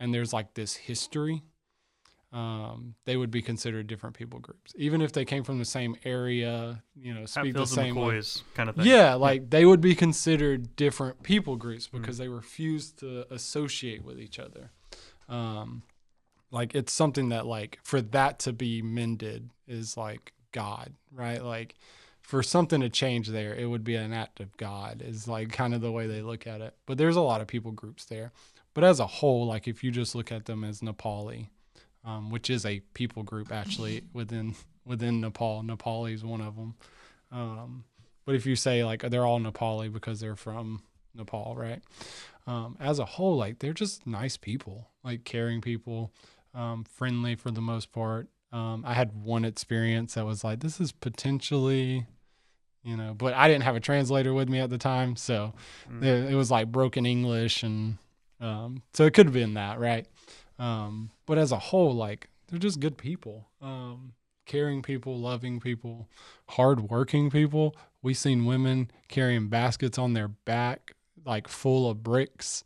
and 0.00 0.12
there's 0.12 0.32
like 0.32 0.54
this 0.54 0.74
history, 0.74 1.42
um, 2.32 2.96
they 3.04 3.16
would 3.16 3.30
be 3.30 3.40
considered 3.40 3.86
different 3.86 4.16
people 4.16 4.40
groups, 4.40 4.74
even 4.76 5.00
if 5.00 5.12
they 5.12 5.24
came 5.24 5.44
from 5.44 5.58
the 5.58 5.64
same 5.64 5.96
area, 6.04 6.82
you 7.00 7.14
know, 7.14 7.24
speak 7.26 7.54
the 7.54 7.64
same 7.64 7.94
way. 7.94 8.20
Kind 8.54 8.68
of 8.68 8.76
thing. 8.76 8.86
Yeah, 8.86 9.14
like 9.14 9.50
they 9.50 9.64
would 9.64 9.80
be 9.80 9.94
considered 9.94 10.74
different 10.74 11.22
people 11.22 11.56
groups 11.56 11.86
because 11.86 12.18
they 12.18 12.28
refuse 12.28 12.90
to 12.94 13.32
associate 13.32 14.04
with 14.04 14.20
each 14.20 14.38
other. 14.40 14.72
Um, 15.28 15.84
like 16.50 16.74
it's 16.74 16.92
something 16.92 17.30
that 17.30 17.46
like 17.46 17.78
for 17.82 18.00
that 18.00 18.38
to 18.40 18.52
be 18.52 18.82
mended 18.82 19.50
is 19.66 19.96
like 19.96 20.32
God, 20.52 20.92
right? 21.12 21.42
Like 21.42 21.74
for 22.22 22.42
something 22.42 22.80
to 22.80 22.88
change 22.88 23.28
there, 23.28 23.54
it 23.54 23.66
would 23.66 23.84
be 23.84 23.94
an 23.94 24.12
act 24.12 24.40
of 24.40 24.56
God 24.56 25.02
is 25.04 25.28
like 25.28 25.52
kind 25.52 25.74
of 25.74 25.80
the 25.80 25.92
way 25.92 26.06
they 26.06 26.22
look 26.22 26.46
at 26.46 26.60
it. 26.60 26.74
But 26.86 26.98
there's 26.98 27.16
a 27.16 27.20
lot 27.20 27.40
of 27.40 27.46
people 27.46 27.72
groups 27.72 28.04
there. 28.04 28.32
But 28.74 28.84
as 28.84 29.00
a 29.00 29.06
whole, 29.06 29.46
like 29.46 29.68
if 29.68 29.82
you 29.82 29.90
just 29.90 30.14
look 30.14 30.30
at 30.32 30.44
them 30.46 30.64
as 30.64 30.80
Nepali, 30.80 31.48
um, 32.04 32.30
which 32.30 32.50
is 32.50 32.64
a 32.66 32.80
people 32.94 33.22
group 33.22 33.52
actually 33.52 34.02
within 34.12 34.54
within 34.84 35.20
Nepal, 35.20 35.62
Nepali 35.62 36.14
is 36.14 36.24
one 36.24 36.40
of 36.40 36.56
them. 36.56 36.74
Um, 37.32 37.84
but 38.24 38.34
if 38.34 38.46
you 38.46 38.56
say 38.56 38.84
like 38.84 39.02
they're 39.02 39.26
all 39.26 39.40
Nepali 39.40 39.92
because 39.92 40.20
they're 40.20 40.36
from 40.36 40.82
Nepal, 41.14 41.54
right? 41.56 41.80
Um, 42.46 42.76
as 42.80 42.98
a 42.98 43.04
whole, 43.04 43.36
like 43.36 43.58
they're 43.58 43.72
just 43.72 44.06
nice 44.06 44.36
people, 44.36 44.88
like 45.02 45.24
caring 45.24 45.60
people, 45.60 46.12
um, 46.56 46.84
friendly 46.84 47.36
for 47.36 47.50
the 47.52 47.60
most 47.60 47.92
part. 47.92 48.28
Um, 48.52 48.82
I 48.86 48.94
had 48.94 49.12
one 49.22 49.44
experience 49.44 50.14
that 50.14 50.24
was 50.24 50.42
like, 50.42 50.60
this 50.60 50.80
is 50.80 50.90
potentially, 50.92 52.06
you 52.82 52.96
know, 52.96 53.14
but 53.14 53.34
I 53.34 53.48
didn't 53.48 53.64
have 53.64 53.76
a 53.76 53.80
translator 53.80 54.32
with 54.32 54.48
me 54.48 54.58
at 54.60 54.70
the 54.70 54.78
time, 54.78 55.16
so 55.16 55.52
Mm. 55.90 56.02
it, 56.02 56.32
it 56.32 56.34
was 56.34 56.50
like 56.50 56.72
broken 56.72 57.04
English, 57.06 57.62
and 57.62 57.98
um, 58.40 58.82
so 58.94 59.04
it 59.04 59.14
could 59.14 59.26
have 59.26 59.34
been 59.34 59.54
that, 59.54 59.78
right? 59.78 60.06
Um, 60.58 61.10
but 61.26 61.38
as 61.38 61.52
a 61.52 61.58
whole, 61.58 61.92
like 61.94 62.28
they're 62.48 62.58
just 62.58 62.80
good 62.80 62.96
people, 62.96 63.48
um, 63.60 64.14
caring 64.46 64.80
people, 64.82 65.18
loving 65.18 65.60
people, 65.60 66.08
hardworking 66.50 67.28
people. 67.30 67.76
We've 68.02 68.16
seen 68.16 68.44
women 68.46 68.90
carrying 69.08 69.48
baskets 69.48 69.98
on 69.98 70.12
their 70.14 70.28
back, 70.28 70.92
like 71.24 71.48
full 71.48 71.90
of 71.90 72.02
bricks, 72.04 72.62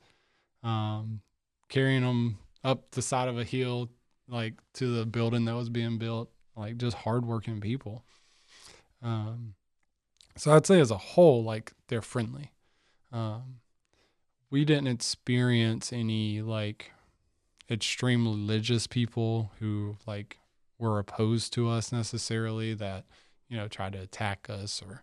um, 0.62 1.22
carrying 1.68 2.02
them 2.02 2.38
up 2.62 2.90
the 2.92 3.02
side 3.02 3.28
of 3.28 3.38
a 3.38 3.44
hill, 3.44 3.90
like 4.28 4.54
to 4.74 4.94
the 4.94 5.06
building 5.06 5.44
that 5.46 5.54
was 5.54 5.68
being 5.68 5.98
built. 5.98 6.30
Like 6.56 6.76
just 6.76 6.96
hardworking 6.96 7.60
people. 7.60 8.04
Um, 9.02 9.54
so 10.36 10.52
I'd 10.52 10.66
say 10.66 10.80
as 10.80 10.90
a 10.90 10.98
whole, 10.98 11.42
like 11.42 11.72
they're 11.88 12.02
friendly. 12.02 12.52
Um, 13.12 13.60
we 14.50 14.64
didn't 14.64 14.88
experience 14.88 15.92
any 15.92 16.42
like 16.42 16.92
extreme 17.70 18.26
religious 18.26 18.86
people 18.86 19.52
who 19.60 19.96
like 20.06 20.38
were 20.78 20.98
opposed 20.98 21.52
to 21.52 21.68
us 21.68 21.92
necessarily 21.92 22.74
that 22.74 23.04
you 23.48 23.56
know 23.56 23.68
tried 23.68 23.92
to 23.92 24.00
attack 24.00 24.48
us 24.50 24.82
or 24.86 25.02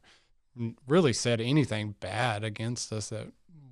really 0.88 1.14
said 1.14 1.40
anything 1.40 1.96
bad 2.00 2.44
against 2.44 2.92
us 2.92 3.10
that 3.10 3.28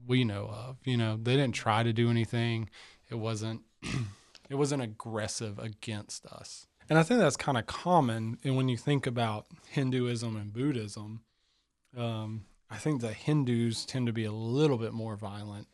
we 0.08 0.24
know 0.24 0.46
of 0.46 0.78
you 0.86 0.96
know 0.96 1.18
they 1.22 1.36
didn't 1.36 1.56
try 1.56 1.84
to 1.84 1.92
do 1.92 2.10
anything 2.10 2.70
it 3.10 3.16
wasn't 3.16 3.62
it 4.50 4.56
wasn't 4.56 4.82
aggressive 4.82 5.60
against 5.60 6.26
us. 6.26 6.68
And 6.90 7.00
i 7.00 7.04
think 7.04 7.20
that's 7.20 7.38
kind 7.38 7.58
of 7.58 7.66
common 7.66 8.38
and 8.44 8.56
when 8.56 8.70
you 8.70 8.78
think 8.78 9.08
about 9.08 9.48
hinduism 9.70 10.36
and 10.36 10.54
buddhism 10.54 11.22
um, 11.98 12.46
i 12.70 12.78
think 12.78 13.02
the 13.02 13.12
hindus 13.12 13.86
tend 13.86 14.06
to 14.06 14.14
be 14.14 14.26
a 14.26 14.32
little 14.32 14.78
bit 14.78 14.94
more 14.94 15.16
violent 15.16 15.68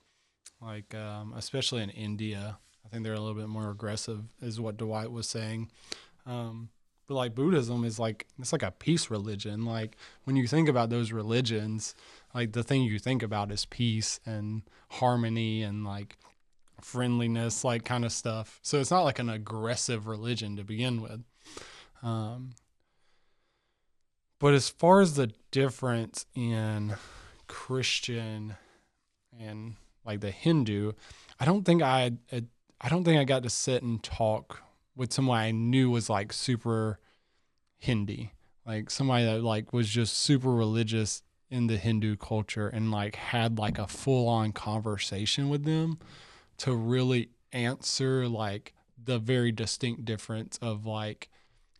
like 0.62 0.96
um, 0.96 1.34
especially 1.36 1.82
in 1.82 1.90
india. 1.90 2.60
I 2.86 2.90
think 2.90 3.04
they're 3.04 3.14
a 3.14 3.20
little 3.20 3.40
bit 3.40 3.48
more 3.48 3.70
aggressive 3.70 4.22
is 4.42 4.60
what 4.60 4.78
dwight 4.78 5.12
was 5.12 5.28
saying. 5.28 5.70
Um, 6.26 6.70
but 7.08 7.16
like 7.16 7.36
buddhism 7.36 7.84
is 7.84 8.00
like 8.00 8.28
it's 8.40 8.52
like 8.52 8.64
a 8.64 8.72
peace 8.72 9.10
religion. 9.10 9.66
Like 9.66 9.96
when 10.26 10.36
you 10.36 10.48
think 10.48 10.70
about 10.70 10.90
those 10.90 11.12
religions 11.12 11.96
like 12.34 12.54
the 12.54 12.64
thing 12.64 12.84
you 12.84 13.00
think 13.00 13.24
about 13.24 13.52
is 13.52 13.66
peace 13.66 14.20
and 14.26 14.64
harmony 14.90 15.64
and 15.64 15.86
like 15.86 16.18
friendliness 16.86 17.64
like 17.64 17.86
kind 17.86 18.06
of 18.06 18.12
stuff. 18.12 18.60
So 18.62 18.80
it's 18.80 18.92
not 18.92 19.04
like 19.04 19.20
an 19.20 19.30
aggressive 19.30 20.08
religion 20.08 20.56
to 20.58 20.64
begin 20.64 21.02
with. 21.02 21.24
Um, 22.04 22.52
but 24.40 24.54
as 24.54 24.70
far 24.70 25.02
as 25.02 25.16
the 25.16 25.32
difference 25.52 26.26
in 26.34 26.96
christian 27.48 28.56
and 29.38 29.76
like 30.06 30.22
the 30.22 30.32
hindu 30.32 30.94
i 31.38 31.44
don't 31.44 31.66
think 31.66 31.82
i 31.82 32.10
i 32.80 32.88
don't 32.88 33.04
think 33.04 33.20
i 33.20 33.26
got 33.26 33.44
to 33.44 33.50
sit 33.50 33.84
and 33.84 34.02
talk 34.02 34.62
with 34.96 35.12
someone 35.12 35.38
i 35.38 35.52
knew 35.52 35.92
was 35.92 36.10
like 36.10 36.32
super 36.32 36.98
hindi. 37.82 38.32
Like 38.66 38.90
somebody 38.90 39.26
that 39.26 39.44
like 39.44 39.74
was 39.74 39.90
just 39.90 40.16
super 40.16 40.54
religious 40.54 41.24
in 41.50 41.68
the 41.68 41.78
hindu 41.78 42.16
culture 42.16 42.70
and 42.70 42.92
like 42.92 43.16
had 43.16 43.60
like 43.60 43.78
a 43.78 43.88
full 43.88 44.30
on 44.30 44.54
conversation 44.54 45.50
with 45.50 45.66
them 45.66 46.00
to 46.62 46.76
really 46.76 47.30
answer 47.52 48.28
like 48.28 48.76
the 49.04 49.18
very 49.18 49.52
distinct 49.52 50.06
difference 50.06 50.60
of 50.62 50.86
like 50.86 51.28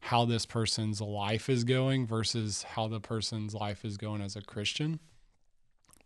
how 0.02 0.26
this 0.26 0.48
person's 0.48 1.00
life 1.00 1.50
is 1.50 1.64
going 1.64 2.08
versus 2.08 2.64
how 2.64 2.88
the 2.88 3.00
person's 3.00 3.54
life 3.54 3.86
is 3.86 3.98
going 3.98 4.22
as 4.22 4.36
a 4.36 4.42
Christian. 4.42 5.00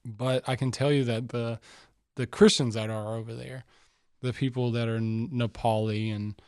But 0.04 0.44
I 0.48 0.58
can 0.58 0.72
tell 0.72 0.92
you 0.92 1.06
that 1.06 1.30
the 1.30 1.60
the 2.18 2.28
Christians 2.28 2.76
that 2.76 2.90
are 2.90 3.16
over 3.16 3.34
there, 3.34 3.64
the 4.22 4.34
people 4.34 4.72
that 4.72 4.90
are 4.90 5.00
Nepali 5.00 6.14
and 6.14 6.42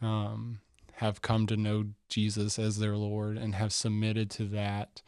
um, 0.00 0.60
have 0.94 1.20
come 1.20 1.48
to 1.48 1.56
know 1.56 1.86
Jesus 2.08 2.60
as 2.60 2.78
their 2.78 2.96
Lord 2.96 3.36
and 3.36 3.56
have 3.56 3.72
submitted 3.72 4.30
to 4.30 4.44
that, 4.44 5.02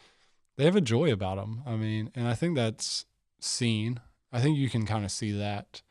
they 0.57 0.65
have 0.65 0.77
a 0.77 0.81
joy 0.81 1.13
about 1.13 1.37
them. 1.37 1.63
I 1.65 1.77
mean, 1.77 2.11
and 2.17 2.27
I 2.27 2.35
think 2.35 2.57
that's 2.57 3.07
seen. 3.41 4.01
I 4.33 4.41
think 4.41 4.59
you 4.59 4.69
can 4.69 4.87
kind 4.87 5.05
of 5.05 5.13
see 5.13 5.31
that. 5.33 5.83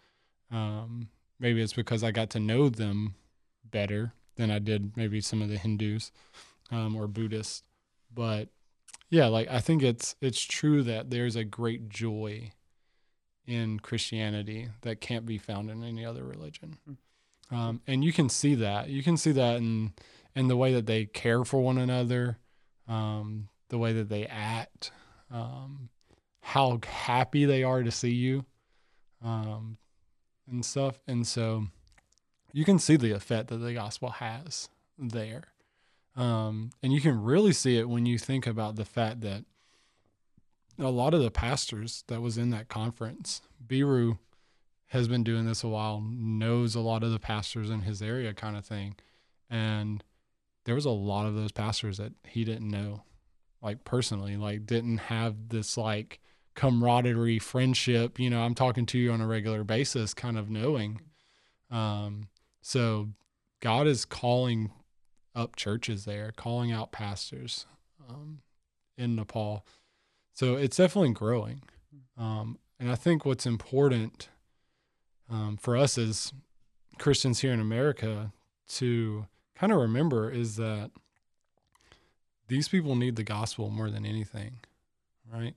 Um, 0.54 1.10
maybe 1.40 1.62
it's 1.62 1.74
because 1.74 2.04
I 2.04 2.12
got 2.12 2.30
to 2.32 2.40
know 2.40 2.70
them 2.70 3.16
better 3.70 4.14
than 4.36 4.52
I 4.52 4.60
did 4.60 4.96
maybe 4.96 5.20
some 5.20 5.42
of 5.42 5.50
the 5.50 5.58
Hindus 5.58 6.12
um, 6.72 6.96
or 6.96 7.08
Buddhists. 7.08 7.64
But 8.14 8.50
yeah, 9.10 9.28
like 9.28 9.50
I 9.50 9.60
think 9.60 9.84
it's 9.84 10.16
it's 10.22 10.42
true 10.42 10.84
that 10.84 11.10
there's 11.10 11.36
a 11.36 11.44
great 11.44 11.90
joy 11.90 12.52
in 13.46 13.80
Christianity 13.80 14.70
that 14.82 15.02
can't 15.02 15.26
be 15.26 15.38
found 15.38 15.70
in 15.70 15.84
any 15.84 16.06
other 16.06 16.24
religion. 16.24 16.78
Hmm. 16.86 17.56
Um, 17.56 17.82
and 17.88 18.04
you 18.04 18.14
can 18.14 18.30
see 18.30 18.56
that. 18.56 18.90
You 18.90 19.04
can 19.04 19.18
see 19.18 19.32
that 19.34 19.58
in 19.58 19.94
in 20.36 20.48
the 20.48 20.58
way 20.58 20.74
that 20.74 20.86
they 20.86 21.06
care 21.06 21.44
for 21.44 21.62
one 21.62 21.78
another, 21.78 22.38
um, 22.88 23.50
the 23.70 23.78
way 23.78 23.94
that 23.94 24.10
they 24.10 24.26
act, 24.26 24.92
um, 25.32 25.90
how 26.42 26.80
happy 26.86 27.46
they 27.46 27.64
are 27.64 27.84
to 27.84 27.92
see 27.92 28.12
you, 28.12 28.46
um, 29.24 29.78
and 30.50 30.66
stuff. 30.66 31.00
And 31.08 31.26
so 31.26 31.66
you 32.52 32.66
can 32.66 32.80
see 32.80 32.96
the 32.96 33.12
effect 33.12 33.50
that 33.50 33.58
the 33.58 33.74
gospel 33.74 34.10
has 34.10 34.70
there. 34.98 35.44
Um, 36.16 36.70
and 36.82 36.94
you 36.94 37.02
can 37.02 37.22
really 37.22 37.54
see 37.54 37.78
it 37.78 37.90
when 37.90 38.06
you 38.06 38.18
think 38.18 38.46
about 38.46 38.76
the 38.76 38.86
fact 38.86 39.22
that 39.22 39.46
a 40.80 40.90
lot 40.90 41.14
of 41.14 41.22
the 41.22 41.32
pastors 41.32 42.04
that 42.08 42.22
was 42.22 42.38
in 42.38 42.50
that 42.52 42.68
conference, 42.68 43.42
Biru 43.66 44.18
has 44.88 45.08
been 45.08 45.24
doing 45.24 45.46
this 45.46 45.64
a 45.64 45.68
while, 45.68 46.02
knows 46.02 46.76
a 46.76 46.80
lot 46.80 47.04
of 47.04 47.12
the 47.12 47.20
pastors 47.20 47.70
in 47.70 47.82
his 47.82 48.02
area 48.02 48.34
kind 48.34 48.56
of 48.56 48.66
thing. 48.66 48.96
And 49.50 50.04
there 50.66 50.76
was 50.76 50.86
a 50.86 50.92
lot 50.92 51.26
of 51.26 51.36
those 51.36 51.52
pastors 51.52 51.98
that 51.98 52.14
he 52.28 52.44
didn't 52.44 52.70
know, 52.70 53.04
like 53.62 53.84
personally, 53.84 54.38
like 54.38 54.66
didn't 54.66 55.00
have 55.00 55.50
this 55.50 55.78
like 55.78 56.20
camaraderie, 56.56 57.40
friendship, 57.40 58.20
you 58.20 58.30
know, 58.30 58.42
I'm 58.42 58.56
talking 58.56 58.86
to 58.88 58.98
you 58.98 59.12
on 59.12 59.22
a 59.22 59.28
regular 59.28 59.64
basis 59.64 60.14
kind 60.14 60.38
of 60.38 60.50
knowing. 60.50 61.02
Um, 61.72 62.28
so 62.62 63.10
God 63.60 63.88
is 63.88 64.06
calling 64.06 64.72
up 65.36 65.56
churches 65.56 66.06
there, 66.06 66.32
calling 66.36 66.72
out 66.72 66.92
pastors 66.92 67.66
um, 68.10 68.42
in 68.98 69.16
Nepal 69.16 69.66
so 70.34 70.56
it's 70.56 70.78
definitely 70.78 71.12
growing. 71.12 71.62
Um, 72.18 72.58
and 72.80 72.92
I 72.92 72.96
think 72.96 73.26
what's 73.26 73.46
important 73.46 74.30
um, 75.30 75.58
for 75.58 75.78
us 75.78 75.98
as 75.98 76.34
Christians 76.98 77.40
here 77.40 77.54
in 77.54 77.60
America 77.60 78.34
to 78.70 79.28
kind 79.56 79.72
of 79.72 79.80
remember 79.80 80.30
is 80.30 80.56
that 80.56 80.92
these 82.48 82.68
people 82.68 82.96
need 82.96 83.16
the 83.16 83.24
gospel 83.24 83.70
more 83.70 83.90
than 83.90 84.06
anything, 84.06 84.58
right? 85.32 85.56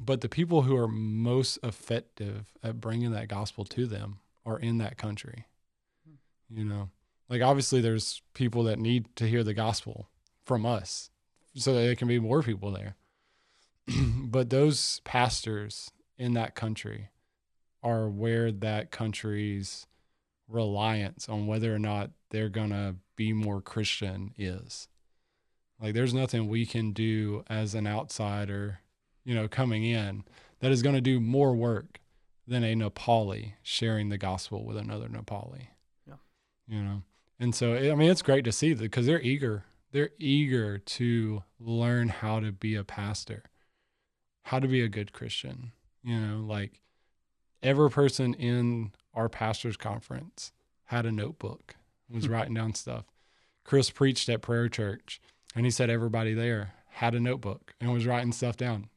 But 0.00 0.20
the 0.20 0.28
people 0.28 0.62
who 0.62 0.76
are 0.76 0.88
most 0.88 1.58
effective 1.62 2.52
at 2.62 2.80
bringing 2.80 3.12
that 3.12 3.28
gospel 3.28 3.64
to 3.66 3.86
them 3.86 4.18
are 4.44 4.58
in 4.58 4.78
that 4.78 4.98
country. 4.98 5.46
You 6.48 6.64
know, 6.64 6.90
like 7.28 7.42
obviously 7.42 7.80
there's 7.80 8.22
people 8.34 8.64
that 8.64 8.78
need 8.78 9.14
to 9.16 9.26
hear 9.26 9.44
the 9.44 9.54
gospel 9.54 10.08
from 10.44 10.66
us 10.66 11.10
so 11.54 11.74
that 11.74 11.80
there 11.80 11.94
can 11.94 12.08
be 12.08 12.18
more 12.18 12.42
people 12.42 12.72
there. 12.72 12.96
but 14.24 14.50
those 14.50 15.00
pastors 15.04 15.90
in 16.18 16.34
that 16.34 16.54
country 16.54 17.08
are 17.82 18.08
where 18.08 18.52
that 18.52 18.90
country's 18.90 19.86
reliance 20.48 21.28
on 21.28 21.46
whether 21.46 21.74
or 21.74 21.78
not 21.78 22.10
they're 22.30 22.48
going 22.48 22.70
to 22.70 22.96
be 23.16 23.32
more 23.32 23.60
Christian 23.60 24.34
is. 24.36 24.88
Like, 25.80 25.94
there's 25.94 26.12
nothing 26.12 26.48
we 26.48 26.66
can 26.66 26.92
do 26.92 27.44
as 27.48 27.74
an 27.74 27.86
outsider, 27.86 28.80
you 29.24 29.34
know, 29.34 29.48
coming 29.48 29.84
in 29.84 30.24
that 30.60 30.70
is 30.70 30.82
going 30.82 30.94
to 30.94 31.00
do 31.00 31.20
more 31.20 31.54
work 31.54 32.00
than 32.46 32.64
a 32.64 32.74
Nepali 32.74 33.54
sharing 33.62 34.08
the 34.08 34.18
gospel 34.18 34.64
with 34.64 34.76
another 34.76 35.08
Nepali. 35.08 35.68
Yeah. 36.06 36.14
You 36.66 36.82
know, 36.82 37.02
and 37.38 37.54
so, 37.54 37.74
I 37.74 37.94
mean, 37.94 38.10
it's 38.10 38.22
great 38.22 38.44
to 38.44 38.52
see 38.52 38.72
that 38.72 38.82
because 38.82 39.06
they're 39.06 39.20
eager. 39.20 39.64
They're 39.92 40.10
eager 40.18 40.78
to 40.78 41.42
learn 41.58 42.08
how 42.08 42.40
to 42.40 42.52
be 42.52 42.76
a 42.76 42.84
pastor 42.84 43.44
how 44.44 44.58
to 44.58 44.68
be 44.68 44.82
a 44.82 44.88
good 44.88 45.12
Christian. 45.12 45.72
You 46.02 46.18
know, 46.18 46.38
like 46.38 46.80
every 47.62 47.90
person 47.90 48.34
in 48.34 48.92
our 49.14 49.28
pastor's 49.28 49.76
conference 49.76 50.52
had 50.84 51.06
a 51.06 51.12
notebook, 51.12 51.76
was 52.12 52.26
hmm. 52.26 52.32
writing 52.32 52.54
down 52.54 52.74
stuff. 52.74 53.04
Chris 53.64 53.90
preached 53.90 54.28
at 54.28 54.42
prayer 54.42 54.68
church 54.68 55.20
and 55.54 55.64
he 55.64 55.70
said 55.70 55.90
everybody 55.90 56.34
there 56.34 56.72
had 56.88 57.14
a 57.14 57.20
notebook 57.20 57.74
and 57.80 57.92
was 57.92 58.06
writing 58.06 58.32
stuff 58.32 58.56
down. 58.56 58.88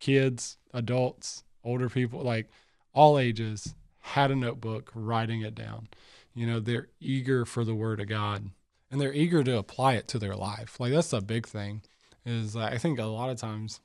Kids, 0.00 0.58
adults, 0.72 1.44
older 1.62 1.88
people, 1.88 2.20
like 2.20 2.50
all 2.92 3.18
ages 3.18 3.74
had 4.00 4.30
a 4.30 4.36
notebook 4.36 4.90
writing 4.94 5.42
it 5.42 5.54
down. 5.54 5.88
You 6.34 6.46
know, 6.46 6.60
they're 6.60 6.88
eager 7.00 7.44
for 7.44 7.64
the 7.64 7.74
word 7.74 8.00
of 8.00 8.08
God 8.08 8.50
and 8.90 9.00
they're 9.00 9.12
eager 9.12 9.42
to 9.42 9.58
apply 9.58 9.94
it 9.94 10.06
to 10.08 10.18
their 10.18 10.36
life. 10.36 10.78
Like 10.78 10.92
that's 10.92 11.12
a 11.12 11.20
big 11.20 11.46
thing 11.46 11.82
is 12.24 12.56
I 12.56 12.78
think 12.78 12.98
a 12.98 13.04
lot 13.04 13.30
of 13.30 13.38
times 13.38 13.80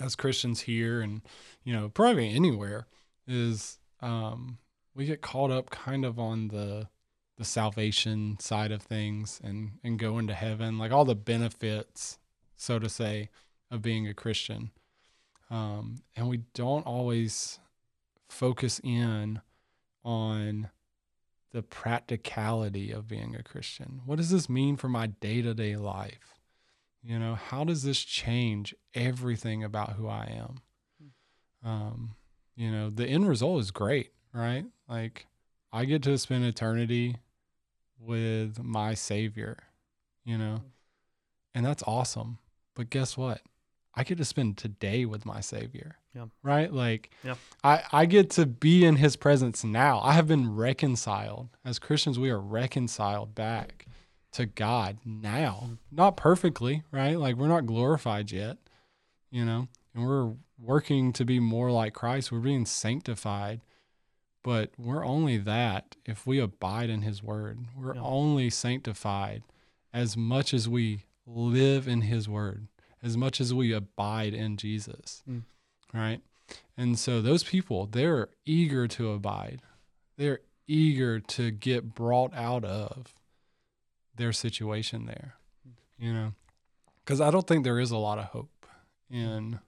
as 0.00 0.16
Christians 0.16 0.60
here 0.60 1.00
and 1.00 1.22
you 1.62 1.72
know 1.72 1.88
probably 1.88 2.34
anywhere 2.34 2.86
is 3.26 3.78
um, 4.02 4.58
we 4.94 5.06
get 5.06 5.22
caught 5.22 5.50
up 5.50 5.70
kind 5.70 6.04
of 6.04 6.18
on 6.18 6.48
the 6.48 6.88
the 7.36 7.44
salvation 7.44 8.36
side 8.40 8.72
of 8.72 8.82
things 8.82 9.40
and 9.42 9.72
and 9.82 9.98
going 9.98 10.26
to 10.26 10.34
heaven 10.34 10.78
like 10.78 10.92
all 10.92 11.04
the 11.04 11.14
benefits 11.14 12.18
so 12.56 12.78
to 12.78 12.88
say 12.88 13.28
of 13.70 13.82
being 13.82 14.06
a 14.06 14.14
Christian 14.14 14.70
um, 15.50 15.96
and 16.16 16.28
we 16.28 16.38
don't 16.54 16.86
always 16.86 17.58
focus 18.28 18.80
in 18.82 19.40
on 20.04 20.70
the 21.52 21.62
practicality 21.62 22.90
of 22.90 23.06
being 23.06 23.36
a 23.36 23.42
Christian. 23.42 24.00
What 24.04 24.16
does 24.16 24.30
this 24.30 24.48
mean 24.48 24.76
for 24.76 24.88
my 24.88 25.06
day 25.06 25.40
to 25.42 25.54
day 25.54 25.76
life? 25.76 26.40
You 27.02 27.18
know, 27.18 27.34
how 27.34 27.64
does 27.64 27.82
this 27.82 28.02
change 28.02 28.74
everything 28.94 29.62
about 29.62 29.92
who 29.92 30.08
I 30.08 30.32
am? 30.36 30.62
Um, 31.62 32.16
you 32.56 32.70
know, 32.70 32.90
the 32.90 33.06
end 33.06 33.28
result 33.28 33.60
is 33.60 33.70
great, 33.70 34.10
right? 34.32 34.64
Like 34.88 35.26
I 35.72 35.84
get 35.84 36.02
to 36.04 36.18
spend 36.18 36.44
eternity 36.44 37.16
with 37.98 38.62
my 38.62 38.94
savior, 38.94 39.58
you 40.24 40.36
know, 40.36 40.56
hmm. 40.56 40.68
and 41.54 41.64
that's 41.64 41.82
awesome. 41.86 42.38
But 42.74 42.90
guess 42.90 43.16
what? 43.16 43.40
I 43.96 44.04
get 44.04 44.18
to 44.18 44.24
spend 44.24 44.56
today 44.56 45.04
with 45.04 45.24
my 45.24 45.40
savior. 45.40 45.96
Yeah. 46.14 46.26
Right? 46.42 46.72
Like 46.72 47.10
yeah. 47.22 47.34
I, 47.62 47.82
I 47.92 48.06
get 48.06 48.30
to 48.30 48.46
be 48.46 48.84
in 48.84 48.96
his 48.96 49.16
presence 49.16 49.64
now. 49.64 50.00
I 50.00 50.12
have 50.12 50.28
been 50.28 50.54
reconciled. 50.54 51.48
As 51.64 51.78
Christians, 51.78 52.18
we 52.18 52.30
are 52.30 52.40
reconciled 52.40 53.34
back 53.34 53.86
to 54.32 54.46
God 54.46 54.98
now. 55.04 55.60
Mm-hmm. 55.64 55.74
Not 55.92 56.16
perfectly, 56.16 56.82
right? 56.90 57.18
Like 57.18 57.36
we're 57.36 57.48
not 57.48 57.66
glorified 57.66 58.32
yet, 58.32 58.58
you 59.30 59.44
know, 59.44 59.68
and 59.94 60.06
we're 60.06 60.32
working 60.58 61.12
to 61.14 61.24
be 61.24 61.40
more 61.40 61.70
like 61.70 61.94
Christ. 61.94 62.32
We're 62.32 62.40
being 62.40 62.66
sanctified, 62.66 63.60
but 64.42 64.70
we're 64.76 65.04
only 65.04 65.38
that 65.38 65.96
if 66.04 66.26
we 66.26 66.38
abide 66.38 66.90
in 66.90 67.02
his 67.02 67.22
word. 67.22 67.60
We're 67.76 67.94
yeah. 67.94 68.02
only 68.02 68.50
sanctified 68.50 69.42
as 69.92 70.16
much 70.16 70.52
as 70.52 70.68
we 70.68 71.04
live 71.26 71.86
in 71.86 72.02
his 72.02 72.28
word, 72.28 72.66
as 73.04 73.16
much 73.18 73.40
as 73.40 73.52
we 73.52 73.72
abide 73.72 74.32
in 74.32 74.56
Jesus, 74.56 75.22
mm. 75.28 75.42
right? 75.92 76.22
And 76.76 76.98
so 76.98 77.20
those 77.20 77.44
people, 77.44 77.86
they're 77.86 78.30
eager 78.46 78.88
to 78.88 79.12
abide. 79.12 79.60
They're 80.16 80.40
eager 80.66 81.20
to 81.20 81.50
get 81.50 81.94
brought 81.94 82.34
out 82.34 82.64
of 82.64 83.14
their 84.16 84.32
situation 84.32 85.04
there, 85.04 85.34
you 85.98 86.14
know, 86.14 86.32
because 87.04 87.20
I 87.20 87.30
don't 87.30 87.46
think 87.46 87.64
there 87.64 87.78
is 87.80 87.90
a 87.90 87.98
lot 87.98 88.18
of 88.18 88.26
hope 88.26 88.66
in 89.10 89.60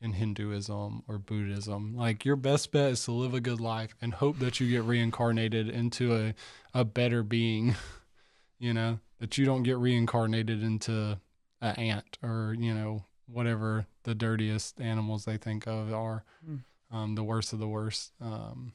in 0.00 0.12
Hinduism 0.12 1.02
or 1.08 1.18
Buddhism. 1.18 1.96
Like 1.96 2.24
your 2.24 2.36
best 2.36 2.70
bet 2.70 2.92
is 2.92 3.04
to 3.04 3.12
live 3.12 3.34
a 3.34 3.40
good 3.40 3.60
life 3.60 3.96
and 4.00 4.14
hope 4.14 4.38
that 4.40 4.60
you 4.60 4.70
get 4.70 4.84
reincarnated 4.84 5.68
into 5.68 6.14
a 6.14 6.34
a 6.74 6.84
better 6.84 7.22
being, 7.22 7.76
you 8.58 8.74
know, 8.74 8.98
that 9.20 9.38
you 9.38 9.46
don't 9.46 9.62
get 9.62 9.78
reincarnated 9.78 10.62
into 10.62 11.18
an 11.60 11.76
ant 11.76 12.18
or 12.22 12.54
you 12.58 12.74
know 12.74 13.04
whatever 13.26 13.86
the 14.04 14.14
dirtiest 14.14 14.80
animals 14.80 15.24
they 15.24 15.36
think 15.36 15.66
of 15.66 15.92
are, 15.92 16.24
mm. 16.48 16.60
um, 16.90 17.14
the 17.14 17.24
worst 17.24 17.52
of 17.52 17.58
the 17.58 17.68
worst. 17.68 18.12
Um, 18.20 18.72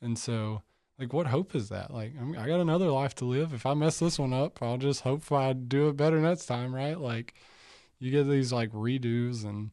and 0.00 0.18
so 0.18 0.62
like 0.98 1.12
what 1.12 1.26
hope 1.26 1.54
is 1.54 1.68
that? 1.70 1.92
Like 1.92 2.12
I, 2.18 2.24
mean, 2.24 2.36
I 2.36 2.46
got 2.46 2.60
another 2.60 2.88
life 2.90 3.14
to 3.16 3.24
live. 3.24 3.52
If 3.52 3.66
I 3.66 3.74
mess 3.74 3.98
this 3.98 4.18
one 4.18 4.32
up, 4.32 4.62
I'll 4.62 4.78
just 4.78 5.00
hope 5.00 5.30
I 5.32 5.52
do 5.52 5.88
it 5.88 5.96
better 5.96 6.20
next 6.20 6.46
time, 6.46 6.74
right? 6.74 6.98
Like 6.98 7.34
you 7.98 8.10
get 8.10 8.24
these 8.24 8.52
like 8.52 8.70
redos 8.72 9.44
and 9.44 9.70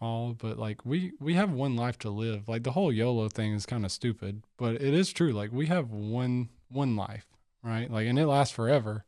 all, 0.00 0.34
but 0.34 0.58
like 0.58 0.84
we 0.84 1.12
we 1.20 1.34
have 1.34 1.52
one 1.52 1.76
life 1.76 1.98
to 2.00 2.10
live. 2.10 2.48
Like 2.48 2.64
the 2.64 2.72
whole 2.72 2.92
YOLO 2.92 3.28
thing 3.28 3.54
is 3.54 3.66
kind 3.66 3.84
of 3.84 3.92
stupid, 3.92 4.42
but 4.58 4.74
it 4.74 4.94
is 4.94 5.12
true. 5.12 5.32
Like 5.32 5.52
we 5.52 5.66
have 5.66 5.90
one 5.90 6.48
one 6.68 6.96
life, 6.96 7.26
right? 7.62 7.90
Like 7.90 8.06
and 8.06 8.18
it 8.18 8.26
lasts 8.26 8.54
forever, 8.54 9.04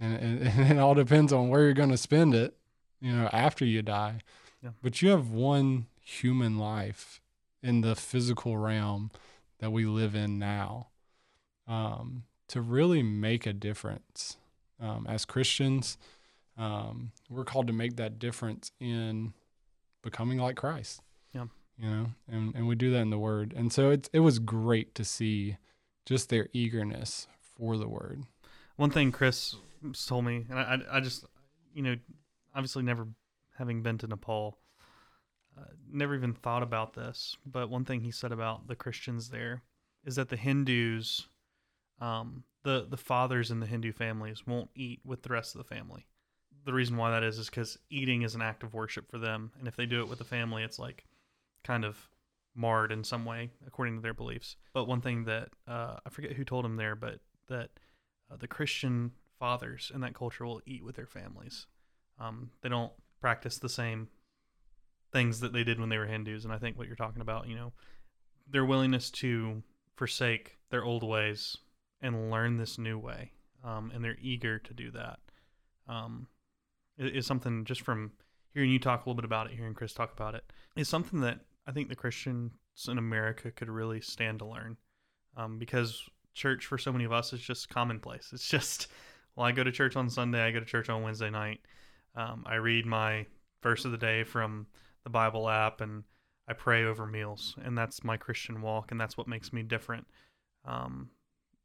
and 0.00 0.14
and, 0.14 0.42
and 0.58 0.72
it 0.72 0.78
all 0.78 0.94
depends 0.94 1.32
on 1.32 1.48
where 1.48 1.62
you're 1.62 1.72
going 1.72 1.90
to 1.90 1.96
spend 1.96 2.34
it, 2.34 2.56
you 3.00 3.12
know, 3.12 3.28
after 3.32 3.64
you 3.64 3.82
die. 3.82 4.20
Yeah. 4.62 4.70
But 4.82 5.02
you 5.02 5.10
have 5.10 5.30
one 5.30 5.86
human 6.00 6.58
life 6.58 7.20
in 7.62 7.80
the 7.80 7.94
physical 7.94 8.56
realm 8.56 9.10
that 9.58 9.70
we 9.70 9.86
live 9.86 10.14
in 10.14 10.38
now 10.38 10.88
um, 11.66 12.24
to 12.48 12.60
really 12.60 13.02
make 13.02 13.46
a 13.46 13.52
difference 13.52 14.36
um, 14.80 15.06
as 15.08 15.24
Christians. 15.24 15.96
Um, 16.56 17.12
we're 17.30 17.44
called 17.44 17.66
to 17.66 17.72
make 17.72 17.96
that 17.96 18.18
difference 18.18 18.70
in 18.80 19.32
becoming 20.02 20.38
like 20.38 20.56
Christ. 20.56 21.00
Yeah. 21.32 21.46
You 21.78 21.90
know, 21.90 22.06
and, 22.30 22.54
and 22.54 22.68
we 22.68 22.74
do 22.74 22.90
that 22.92 23.00
in 23.00 23.10
the 23.10 23.18
word. 23.18 23.52
And 23.56 23.72
so 23.72 23.90
it's, 23.90 24.08
it 24.12 24.20
was 24.20 24.38
great 24.38 24.94
to 24.94 25.04
see 25.04 25.56
just 26.06 26.28
their 26.28 26.48
eagerness 26.52 27.26
for 27.56 27.76
the 27.76 27.88
word. 27.88 28.24
One 28.76 28.90
thing 28.90 29.10
Chris 29.10 29.56
told 29.92 30.24
me, 30.24 30.46
and 30.48 30.58
I, 30.58 30.78
I 30.92 31.00
just, 31.00 31.24
you 31.74 31.82
know, 31.82 31.96
obviously 32.54 32.82
never 32.82 33.06
having 33.58 33.82
been 33.82 33.98
to 33.98 34.06
Nepal, 34.06 34.58
uh, 35.58 35.64
never 35.90 36.14
even 36.14 36.32
thought 36.32 36.62
about 36.62 36.94
this. 36.94 37.36
But 37.46 37.70
one 37.70 37.84
thing 37.84 38.00
he 38.00 38.10
said 38.10 38.32
about 38.32 38.66
the 38.66 38.76
Christians 38.76 39.28
there 39.28 39.62
is 40.04 40.16
that 40.16 40.28
the 40.28 40.36
Hindus, 40.36 41.28
um, 42.00 42.44
the 42.62 42.86
the 42.88 42.96
fathers 42.96 43.50
in 43.50 43.60
the 43.60 43.66
Hindu 43.66 43.92
families 43.92 44.46
won't 44.46 44.70
eat 44.74 45.00
with 45.04 45.22
the 45.22 45.28
rest 45.30 45.54
of 45.54 45.58
the 45.58 45.74
family. 45.74 46.06
The 46.64 46.72
reason 46.72 46.96
why 46.96 47.10
that 47.10 47.22
is 47.22 47.38
is 47.38 47.50
because 47.50 47.78
eating 47.90 48.22
is 48.22 48.34
an 48.34 48.42
act 48.42 48.62
of 48.62 48.74
worship 48.74 49.10
for 49.10 49.18
them, 49.18 49.52
and 49.58 49.68
if 49.68 49.76
they 49.76 49.86
do 49.86 50.00
it 50.00 50.08
with 50.08 50.18
the 50.18 50.24
family, 50.24 50.62
it's 50.62 50.78
like 50.78 51.04
kind 51.62 51.84
of 51.84 52.08
marred 52.56 52.92
in 52.92 53.02
some 53.02 53.24
way 53.24 53.50
according 53.66 53.96
to 53.96 54.00
their 54.00 54.14
beliefs. 54.14 54.56
But 54.72 54.86
one 54.86 55.00
thing 55.00 55.24
that 55.24 55.48
uh, 55.68 55.96
I 56.04 56.10
forget 56.10 56.32
who 56.32 56.44
told 56.44 56.64
him 56.64 56.76
there, 56.76 56.96
but 56.96 57.20
that 57.48 57.70
uh, 58.30 58.36
the 58.36 58.48
Christian 58.48 59.12
fathers 59.44 59.92
in 59.94 60.00
that 60.00 60.14
culture 60.14 60.46
will 60.46 60.62
eat 60.64 60.82
with 60.82 60.96
their 60.96 61.06
families. 61.18 61.66
Um, 62.18 62.50
they 62.62 62.70
don't 62.70 62.92
practice 63.20 63.58
the 63.58 63.68
same 63.68 64.08
things 65.12 65.40
that 65.40 65.52
they 65.52 65.64
did 65.64 65.78
when 65.78 65.90
they 65.90 65.98
were 65.98 66.06
Hindus, 66.06 66.44
and 66.44 66.52
I 66.54 66.58
think 66.58 66.78
what 66.78 66.86
you're 66.86 66.96
talking 67.04 67.20
about, 67.20 67.46
you 67.46 67.54
know, 67.54 67.72
their 68.50 68.64
willingness 68.64 69.10
to 69.22 69.62
forsake 69.96 70.56
their 70.70 70.82
old 70.82 71.02
ways 71.02 71.58
and 72.00 72.30
learn 72.30 72.56
this 72.56 72.78
new 72.78 72.98
way, 72.98 73.32
um, 73.62 73.92
and 73.94 74.02
they're 74.02 74.16
eager 74.32 74.58
to 74.60 74.72
do 74.72 74.90
that. 74.92 75.18
Um, 75.86 76.26
is 76.96 77.26
something 77.26 77.66
just 77.66 77.82
from 77.82 78.12
hearing 78.54 78.70
you 78.70 78.78
talk 78.78 79.00
a 79.00 79.02
little 79.02 79.20
bit 79.20 79.26
about 79.26 79.46
it, 79.48 79.56
hearing 79.56 79.74
Chris 79.74 79.92
talk 79.92 80.12
about 80.12 80.34
it, 80.34 80.44
is 80.74 80.88
something 80.88 81.20
that 81.20 81.40
I 81.66 81.72
think 81.72 81.88
the 81.90 81.96
Christians 81.96 82.52
in 82.88 82.96
America 82.96 83.50
could 83.50 83.68
really 83.68 84.00
stand 84.00 84.38
to 84.38 84.46
learn, 84.46 84.78
um, 85.36 85.58
because 85.58 86.08
church 86.32 86.64
for 86.64 86.78
so 86.78 86.92
many 86.92 87.04
of 87.04 87.12
us 87.12 87.32
is 87.34 87.40
just 87.40 87.68
commonplace. 87.68 88.30
It's 88.32 88.48
just, 88.48 88.88
well, 89.36 89.46
I 89.46 89.52
go 89.52 89.64
to 89.64 89.72
church 89.72 89.96
on 89.96 90.08
Sunday, 90.10 90.42
I 90.42 90.50
go 90.50 90.60
to 90.60 90.66
church 90.66 90.88
on 90.88 91.02
Wednesday 91.02 91.30
night, 91.30 91.60
um, 92.14 92.44
I 92.46 92.56
read 92.56 92.86
my 92.86 93.26
verse 93.62 93.84
of 93.84 93.92
the 93.92 93.98
day 93.98 94.24
from 94.24 94.66
the 95.04 95.10
Bible 95.10 95.48
app, 95.48 95.80
and 95.80 96.04
I 96.48 96.52
pray 96.52 96.84
over 96.84 97.06
meals, 97.06 97.56
and 97.62 97.76
that's 97.76 98.04
my 98.04 98.16
Christian 98.16 98.60
walk, 98.62 98.90
and 98.90 99.00
that's 99.00 99.16
what 99.16 99.28
makes 99.28 99.52
me 99.52 99.62
different. 99.62 100.06
Um, 100.64 101.10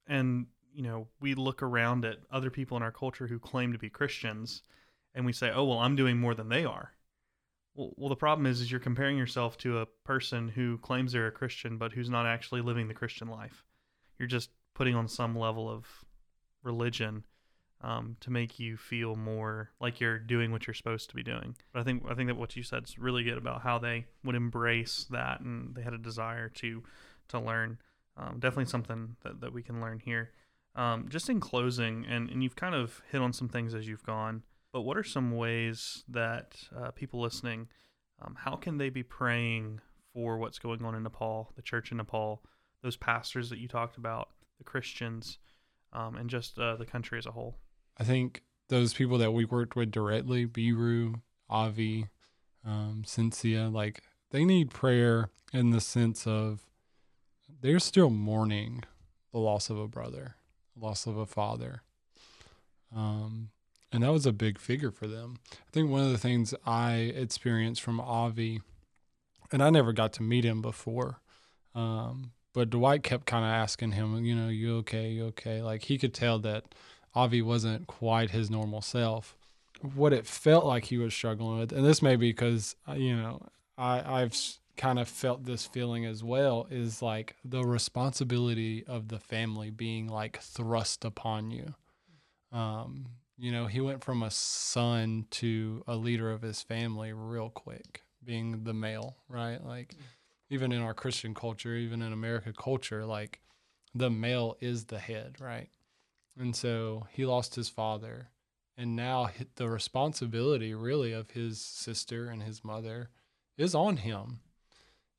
and 0.08 0.48
you 0.74 0.84
know, 0.84 1.08
we 1.20 1.34
look 1.34 1.62
around 1.62 2.06
at 2.06 2.18
other 2.32 2.50
people 2.50 2.78
in 2.78 2.84
our 2.84 2.92
culture 2.92 3.28
who 3.28 3.40
claim 3.40 3.74
to 3.74 3.80
be 3.80 3.90
Christians, 3.90 4.64
and 5.14 5.26
we 5.26 5.34
say, 5.34 5.52
"Oh, 5.52 5.66
well, 5.66 5.80
I'm 5.80 5.96
doing 5.96 6.18
more 6.18 6.36
than 6.36 6.50
they 6.50 6.66
are." 6.66 6.94
Well, 7.76 7.94
well, 7.98 8.10
the 8.10 8.16
problem 8.16 8.46
is, 8.46 8.62
is 8.62 8.72
you're 8.72 8.80
comparing 8.80 9.18
yourself 9.18 9.58
to 9.60 9.80
a 9.80 9.86
person 10.04 10.48
who 10.50 10.78
claims 10.80 11.12
they're 11.12 11.28
a 11.28 11.32
Christian, 11.32 11.78
but 11.78 11.92
who's 11.94 12.10
not 12.10 12.26
actually 12.26 12.62
living 12.62 12.88
the 12.88 12.94
Christian 12.94 13.28
life. 13.28 13.66
You're 14.18 14.28
just 14.28 14.50
putting 14.74 14.96
on 14.96 15.08
some 15.08 15.38
level 15.38 15.70
of 15.70 15.86
religion 16.64 17.24
um, 17.82 18.18
to 18.20 18.30
make 18.30 18.60
you 18.60 18.78
feel 18.78 19.16
more 19.16 19.72
like 19.80 20.00
you're 20.00 20.20
doing 20.20 20.52
what 20.52 20.68
you're 20.68 20.74
supposed 20.74 21.10
to 21.10 21.16
be 21.16 21.24
doing. 21.24 21.56
But 21.72 21.80
I 21.80 21.84
think 21.84 22.04
I 22.10 22.14
think 22.14 22.28
that 22.28 22.38
what 22.38 22.56
you 22.56 22.64
said 22.64 22.84
is 22.84 23.00
really 23.00 23.24
good 23.24 23.38
about 23.38 23.62
how 23.62 23.80
they 23.80 24.06
would 24.24 24.36
embrace 24.36 25.06
that 25.10 25.40
and 25.42 25.76
they 25.76 25.82
had 25.82 25.94
a 25.94 25.98
desire 25.98 26.50
to 26.50 26.84
to 27.30 27.40
learn. 27.40 27.80
Um, 28.18 28.40
definitely 28.40 28.66
something 28.66 29.16
that, 29.24 29.40
that 29.40 29.54
we 29.54 29.64
can 29.64 29.80
learn 29.80 30.00
here. 30.00 30.32
Um, 30.76 31.08
just 31.10 31.30
in 31.30 31.40
closing, 31.40 32.06
and, 32.08 32.30
and 32.30 32.44
you've 32.44 32.56
kind 32.56 32.76
of 32.76 33.02
hit 33.12 33.22
on 33.22 33.34
some 33.34 33.48
things 33.48 33.74
as 33.74 33.88
you've 33.88 34.04
gone, 34.04 34.44
but 34.72 34.82
what 34.82 34.98
are 34.98 35.04
some 35.04 35.32
ways 35.32 36.04
that 36.10 36.56
uh, 36.76 36.92
people 36.92 37.22
listening, 37.22 37.68
um, 38.22 38.36
how 38.38 38.56
can 38.56 38.78
they 38.78 38.90
be 38.90 39.04
praying 39.04 39.80
for 40.14 40.38
what's 40.38 40.60
going 40.60 40.84
on 40.84 40.96
in 40.96 41.04
Nepal, 41.04 41.52
the 41.56 41.62
church 41.62 41.92
in 41.92 41.98
Nepal, 41.98 42.44
those 42.84 42.98
pastors 42.98 43.50
that 43.50 43.60
you 43.60 43.68
talked 43.68 43.98
about, 43.98 44.30
the 44.58 44.64
Christians, 44.64 45.40
um, 45.94 46.18
and 46.18 46.30
just 46.30 46.60
uh, 46.60 46.76
the 46.76 46.86
country 46.86 47.18
as 47.18 47.26
a 47.26 47.32
whole? 47.32 47.58
I 48.00 48.04
think 48.04 48.44
those 48.70 48.94
people 48.94 49.18
that 49.18 49.34
we 49.34 49.46
worked 49.46 49.76
with 49.76 49.92
directly, 49.92 50.46
Biru, 50.46 51.22
Avi, 51.50 52.08
um, 52.66 53.04
Cynthia, 53.06 53.68
like 53.68 54.04
they 54.32 54.46
need 54.46 54.72
prayer 54.72 55.30
in 55.52 55.72
the 55.72 55.82
sense 55.82 56.26
of 56.26 56.62
they're 57.62 57.80
still 57.80 58.10
mourning 58.10 58.84
the 59.32 59.40
loss 59.40 59.70
of 59.70 59.78
a 59.78 59.88
brother, 59.88 60.36
the 60.76 60.86
loss 60.86 61.06
of 61.06 61.18
a 61.18 61.26
father. 61.26 61.82
Um, 62.96 63.50
and 63.92 64.04
that 64.04 64.12
was 64.12 64.26
a 64.26 64.32
big 64.32 64.60
figure 64.60 64.92
for 64.92 65.08
them. 65.08 65.40
I 65.52 65.72
think 65.72 65.90
one 65.90 66.04
of 66.04 66.12
the 66.12 66.18
things 66.18 66.54
I 66.66 66.94
experienced 67.16 67.82
from 67.82 68.00
Avi, 68.00 68.62
and 69.52 69.64
I 69.64 69.70
never 69.70 69.94
got 69.94 70.14
to 70.14 70.24
meet 70.24 70.46
him 70.46 70.62
before, 70.62 71.20
um, 71.74 72.32
but 72.54 72.70
Dwight 72.70 73.04
kept 73.04 73.26
kind 73.26 73.46
of 73.46 73.52
asking 73.52 73.94
him, 73.94 74.24
you 74.26 74.36
know, 74.36 74.50
you 74.50 74.78
okay, 74.78 75.10
you 75.10 75.26
okay? 75.28 75.62
Like 75.62 75.84
he 75.84 75.98
could 75.98 76.14
tell 76.14 76.40
that 76.40 76.66
Avi 77.16 77.42
wasn't 77.42 77.88
quite 77.88 78.32
his 78.32 78.50
normal 78.50 78.82
self. 78.82 79.36
What 79.82 80.14
it 80.14 80.28
felt 80.28 80.66
like 80.66 80.86
he 80.86 80.98
was 80.98 81.14
struggling 81.14 81.60
with, 81.60 81.72
and 81.72 81.86
this 81.86 82.02
may 82.02 82.16
be 82.16 82.30
because 82.32 82.76
uh, 82.88 82.94
you 82.94 83.16
know 83.16 83.42
I, 83.78 84.22
I've 84.22 84.36
kind 84.76 85.00
of 85.00 85.08
felt 85.08 85.44
this 85.44 85.66
feeling 85.66 86.06
as 86.06 86.24
well, 86.24 86.68
is 86.70 87.02
like 87.02 87.36
the 87.44 87.64
responsibility 87.64 88.84
of 88.86 89.10
the 89.10 89.20
family 89.20 89.70
being 89.70 90.08
like 90.08 90.40
thrust 90.42 91.04
upon 91.06 91.52
you. 91.52 91.76
Um, 92.52 93.06
you 93.38 93.52
know, 93.52 93.68
he 93.68 93.80
went 93.80 94.04
from 94.04 94.24
a 94.24 94.32
son 94.32 95.26
to 95.32 95.84
a 95.88 95.96
leader 95.96 96.32
of 96.32 96.42
his 96.42 96.62
family 96.62 97.14
real 97.14 97.50
quick, 97.50 98.04
being 98.24 98.64
the 98.64 98.74
male, 98.74 99.18
right? 99.30 99.64
Like, 99.64 99.96
even 100.50 100.72
in 100.72 100.82
our 100.82 100.94
Christian 100.94 101.34
culture, 101.34 101.76
even 101.76 102.02
in 102.02 102.12
America 102.12 102.52
culture, 102.54 103.06
like 103.06 103.40
the 103.96 104.10
male 104.10 104.58
is 104.60 104.86
the 104.86 105.00
head, 105.00 105.38
right? 105.40 105.70
And 106.40 106.56
so 106.56 107.06
he 107.12 107.26
lost 107.26 107.56
his 107.56 107.70
father. 107.70 108.30
And 108.78 108.96
now 108.96 109.30
the 109.58 109.70
responsibility, 109.70 110.74
really, 110.74 111.12
of 111.12 111.32
his 111.32 111.60
sister 111.60 112.30
and 112.30 112.42
his 112.42 112.64
mother 112.64 113.10
is 113.58 113.76
on 113.76 113.98
him. 113.98 114.40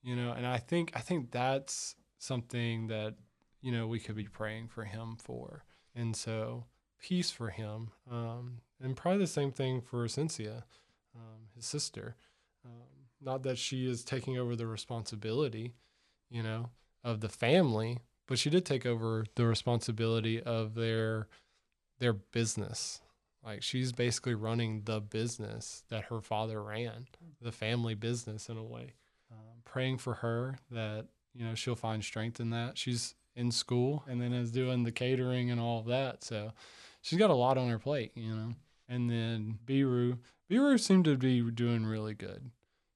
You 0.02 0.16
know, 0.16 0.33
and 0.33 0.46
I 0.46 0.56
think 0.56 0.92
I 0.94 1.00
think 1.00 1.30
that's 1.30 1.94
something 2.18 2.87
that 2.87 3.16
you 3.61 3.70
know 3.70 3.87
we 3.87 4.00
could 4.00 4.16
be 4.16 4.24
praying 4.24 4.68
for 4.68 4.85
him 4.85 5.18
for. 5.22 5.64
And 5.94 6.16
so 6.16 6.64
peace 6.98 7.30
for 7.30 7.50
him, 7.50 7.90
um, 8.11 8.62
and 8.80 8.96
probably 8.96 9.18
the 9.18 9.26
same 9.26 9.52
thing 9.52 9.83
for 9.83 10.09
Cynthia, 10.09 10.64
um, 11.14 11.48
his 11.54 11.66
sister. 11.66 12.16
Um, 12.64 13.08
not 13.21 13.42
that 13.42 13.58
she 13.58 13.87
is 13.87 14.04
taking 14.04 14.38
over 14.38 14.56
the 14.56 14.66
responsibility, 14.66 15.75
you 16.31 16.42
know, 16.42 16.71
of 17.04 17.21
the 17.21 17.29
family, 17.29 17.98
but 18.31 18.38
she 18.38 18.48
did 18.48 18.64
take 18.64 18.87
over 18.87 19.26
the 19.35 19.44
responsibility 19.44 20.40
of 20.40 20.74
their 20.74 21.26
their 21.98 22.12
business. 22.12 23.00
Like 23.44 23.60
she's 23.60 23.90
basically 23.90 24.35
running 24.35 24.83
the 24.85 25.00
business 25.00 25.83
that 25.88 26.04
her 26.04 26.20
father 26.20 26.62
ran, 26.62 27.08
the 27.42 27.50
family 27.50 27.94
business 27.94 28.48
in 28.48 28.56
a 28.56 28.62
way. 28.62 28.94
Um, 29.33 29.62
praying 29.64 29.98
for 29.98 30.14
her 30.14 30.58
that 30.70 31.06
you 31.35 31.44
know 31.44 31.56
she'll 31.56 31.74
find 31.74 32.04
strength 32.04 32.38
in 32.38 32.50
that. 32.50 32.78
She's 32.78 33.16
in 33.35 33.50
school 33.50 34.04
and 34.08 34.22
then 34.22 34.33
is 34.33 34.52
doing 34.52 34.85
the 34.85 34.92
catering 34.92 35.50
and 35.50 35.60
all 35.60 35.81
of 35.81 35.87
that, 35.87 36.22
so 36.22 36.52
she's 37.02 37.18
got 37.18 37.31
a 37.31 37.35
lot 37.35 37.58
on 37.58 37.68
her 37.68 37.81
plate, 37.81 38.12
you 38.14 38.33
know. 38.33 38.52
And 38.88 39.10
then 39.10 39.58
Biru, 39.66 40.18
Biru 40.48 40.78
seemed 40.78 41.04
to 41.06 41.16
be 41.16 41.42
doing 41.50 41.85
really 41.85 42.14
good. 42.14 42.52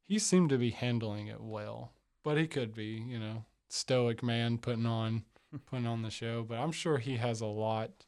He 0.06 0.20
seemed 0.20 0.50
to 0.50 0.58
be 0.58 0.70
handling 0.70 1.26
it 1.26 1.40
well, 1.40 1.92
but 2.22 2.36
he 2.36 2.46
could 2.46 2.72
be, 2.72 3.04
you 3.04 3.18
know, 3.18 3.44
stoic 3.74 4.22
man 4.22 4.58
putting 4.58 4.86
on 4.86 5.24
putting 5.66 5.86
on 5.86 6.02
the 6.02 6.10
show, 6.10 6.44
but 6.44 6.58
I'm 6.58 6.72
sure 6.72 6.98
he 6.98 7.16
has 7.16 7.40
a 7.40 7.46
lot 7.46 8.06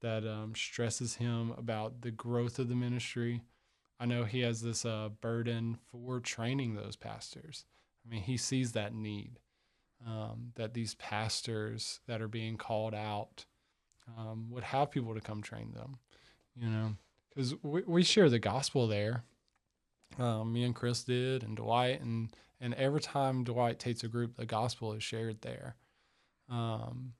that 0.00 0.24
um, 0.26 0.54
stresses 0.54 1.16
him 1.16 1.52
about 1.58 2.02
the 2.02 2.10
growth 2.12 2.58
of 2.58 2.68
the 2.68 2.74
ministry. 2.76 3.42
I 3.98 4.06
know 4.06 4.24
he 4.24 4.40
has 4.40 4.62
this 4.62 4.84
uh, 4.84 5.08
burden 5.20 5.78
for 5.90 6.20
training 6.20 6.74
those 6.74 6.96
pastors. 6.96 7.64
I 8.04 8.08
mean, 8.08 8.22
he 8.22 8.36
sees 8.36 8.72
that 8.72 8.94
need. 8.94 9.38
um, 10.06 10.52
that 10.56 10.74
these 10.74 10.94
pastors 10.94 12.00
that 12.06 12.20
are 12.20 12.28
being 12.28 12.56
called 12.56 12.94
out 12.94 13.44
um, 14.18 14.48
would 14.50 14.64
have 14.64 14.90
people 14.90 15.14
to 15.14 15.20
come 15.20 15.42
train 15.42 15.72
them, 15.72 15.98
you 16.56 16.68
know, 16.68 16.94
because 17.28 17.54
we, 17.62 17.82
we 17.86 18.02
share 18.02 18.28
the 18.28 18.38
gospel 18.38 18.86
there. 18.88 19.24
Um, 20.18 20.52
me 20.52 20.64
and 20.64 20.74
Chris 20.74 21.04
did, 21.04 21.42
and 21.42 21.56
Dwight, 21.56 22.00
and 22.02 22.30
and 22.62 22.74
every 22.74 23.00
time 23.00 23.42
Dwight 23.42 23.80
takes 23.80 24.04
a 24.04 24.08
group, 24.08 24.36
the 24.36 24.46
gospel 24.46 24.92
is 24.92 25.02
shared 25.02 25.42
there. 25.42 25.74
Um, 26.48 27.14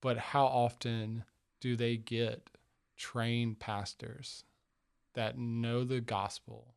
but 0.00 0.18
how 0.18 0.46
often 0.46 1.22
do 1.60 1.76
they 1.76 1.96
get 1.96 2.50
trained 2.96 3.60
pastors 3.60 4.42
that 5.14 5.38
know 5.38 5.84
the 5.84 6.00
gospel, 6.00 6.74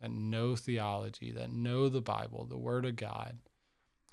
that 0.00 0.10
know 0.10 0.56
theology, 0.56 1.30
that 1.30 1.52
know 1.52 1.88
the 1.88 2.00
Bible, 2.00 2.44
the 2.44 2.58
Word 2.58 2.84
of 2.84 2.96
God, 2.96 3.38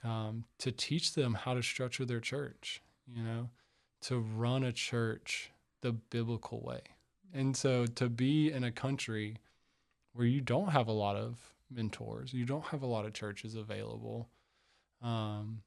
um, 0.04 0.44
to 0.60 0.72
teach 0.72 1.16
them 1.16 1.34
how 1.34 1.56
to 1.56 1.64
structure 1.64 2.06
their 2.06 2.20
church, 2.20 2.80
you 3.08 3.24
know, 3.24 3.50
to 4.02 4.20
run 4.20 4.64
a 4.64 4.72
church 4.72 5.50
the 5.82 5.94
biblical 5.94 6.62
way. 6.62 6.82
And 7.34 7.58
so 7.58 7.88
to 7.88 8.08
be 8.08 8.52
in 8.52 8.64
a 8.64 8.72
country 8.72 9.38
where 10.14 10.28
you 10.28 10.42
don't 10.42 10.70
have 10.70 10.88
a 10.88 10.92
lot 10.92 11.16
of 11.16 11.55
mentors, 11.76 12.34
you 12.34 12.46
don't 12.46 12.66
have 12.66 12.82
a 12.82 12.88
lot 12.88 13.06
of 13.06 13.14
churches 13.14 13.56
available, 13.56 14.30
um, 15.02 15.62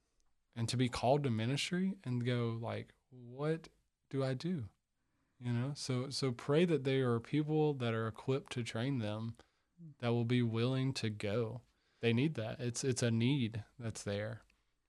and 0.56 0.68
to 0.68 0.76
be 0.76 0.88
called 0.88 1.22
to 1.24 1.30
ministry 1.30 1.96
and 2.04 2.24
go 2.24 2.59
like, 2.61 2.88
what 3.11 3.68
do 4.11 4.24
I 4.24 4.34
do? 4.34 4.64
You 5.40 5.52
know, 5.52 5.72
so 5.74 6.06
so 6.11 6.32
pray 6.32 6.64
that 6.64 6.82
there 6.82 7.12
are 7.12 7.20
people 7.20 7.74
that 7.74 7.94
are 7.94 8.09
equipped 8.09 8.52
to 8.54 8.64
train 8.64 8.98
them 8.98 9.34
that 10.00 10.09
will 10.09 10.24
be 10.24 10.42
willing 10.42 10.92
to 10.94 11.11
go. 11.11 11.61
They 12.00 12.12
need 12.12 12.34
that. 12.34 12.56
It's 12.59 12.82
it's 12.82 13.02
a 13.02 13.11
need 13.11 13.62
that's 13.78 14.02
there. 14.02 14.42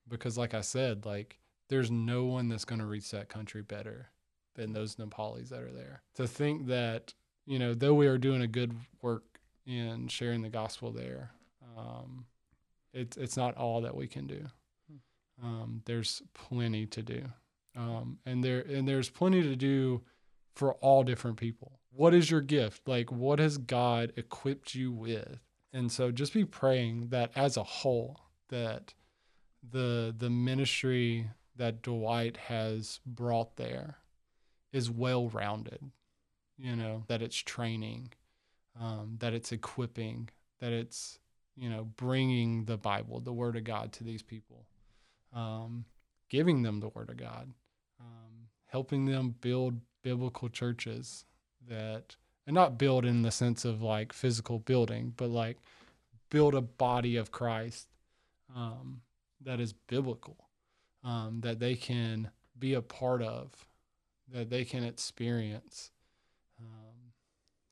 Because 0.08 0.36
like 0.36 0.54
I 0.54 0.62
said, 0.62 1.06
like 1.06 1.38
there's 1.68 1.90
no 1.90 2.24
one 2.24 2.48
that's 2.48 2.64
going 2.64 2.80
to 2.80 2.86
reach 2.86 3.12
that 3.12 3.28
country 3.28 3.62
better 3.62 4.10
than 4.56 4.72
those 4.72 4.96
Nepalis 4.96 5.50
that 5.50 5.62
are 5.62 5.72
there. 5.72 6.02
To 6.16 6.26
think 6.26 6.66
that, 6.66 7.14
you 7.46 7.58
know, 7.58 7.72
though 7.72 7.94
we 7.94 8.08
are 8.08 8.18
doing 8.18 8.42
a 8.42 8.48
good 8.48 8.74
work 9.02 9.29
in 9.70 10.08
sharing 10.08 10.42
the 10.42 10.48
gospel 10.48 10.90
there, 10.90 11.30
um, 11.78 12.26
it's 12.92 13.16
it's 13.16 13.36
not 13.36 13.56
all 13.56 13.82
that 13.82 13.94
we 13.94 14.06
can 14.06 14.26
do. 14.26 14.46
Um, 15.42 15.82
there's 15.86 16.22
plenty 16.34 16.86
to 16.86 17.02
do, 17.02 17.24
um, 17.76 18.18
and 18.26 18.42
there 18.42 18.60
and 18.60 18.86
there's 18.86 19.08
plenty 19.08 19.42
to 19.42 19.56
do 19.56 20.02
for 20.54 20.74
all 20.74 21.04
different 21.04 21.36
people. 21.36 21.80
What 21.92 22.14
is 22.14 22.30
your 22.30 22.40
gift? 22.40 22.86
Like, 22.86 23.10
what 23.10 23.38
has 23.38 23.58
God 23.58 24.12
equipped 24.16 24.74
you 24.74 24.92
with? 24.92 25.40
And 25.72 25.90
so, 25.90 26.10
just 26.10 26.34
be 26.34 26.44
praying 26.44 27.08
that 27.10 27.30
as 27.36 27.56
a 27.56 27.62
whole, 27.62 28.20
that 28.48 28.94
the 29.68 30.14
the 30.16 30.30
ministry 30.30 31.30
that 31.56 31.82
Dwight 31.82 32.36
has 32.36 33.00
brought 33.06 33.56
there 33.56 33.98
is 34.72 34.90
well 34.90 35.28
rounded. 35.28 35.90
You 36.58 36.76
know 36.76 37.04
that 37.06 37.22
it's 37.22 37.36
training, 37.36 38.12
um, 38.80 39.16
that 39.20 39.34
it's 39.34 39.52
equipping, 39.52 40.28
that 40.60 40.72
it's 40.72 41.18
you 41.56 41.70
know 41.70 41.84
bringing 41.96 42.64
the 42.64 42.76
Bible, 42.76 43.20
the 43.20 43.32
Word 43.32 43.56
of 43.56 43.64
God 43.64 43.92
to 43.94 44.04
these 44.04 44.22
people 44.22 44.66
um, 45.32 45.84
giving 46.28 46.62
them 46.62 46.80
the 46.80 46.88
Word 46.88 47.10
of 47.10 47.16
God, 47.16 47.52
um, 48.00 48.48
helping 48.66 49.06
them 49.06 49.34
build 49.40 49.80
biblical 50.02 50.48
churches 50.48 51.24
that, 51.68 52.16
and 52.46 52.54
not 52.54 52.78
build 52.78 53.04
in 53.04 53.22
the 53.22 53.30
sense 53.30 53.64
of 53.64 53.82
like 53.82 54.12
physical 54.12 54.58
building, 54.58 55.12
but 55.16 55.30
like 55.30 55.58
build 56.30 56.54
a 56.54 56.60
body 56.60 57.16
of 57.16 57.30
Christ 57.30 57.88
um, 58.54 59.00
that 59.42 59.60
is 59.60 59.72
biblical, 59.72 60.36
um, 61.04 61.40
that 61.42 61.58
they 61.58 61.74
can 61.74 62.30
be 62.58 62.74
a 62.74 62.82
part 62.82 63.22
of, 63.22 63.66
that 64.32 64.50
they 64.50 64.64
can 64.64 64.84
experience, 64.84 65.90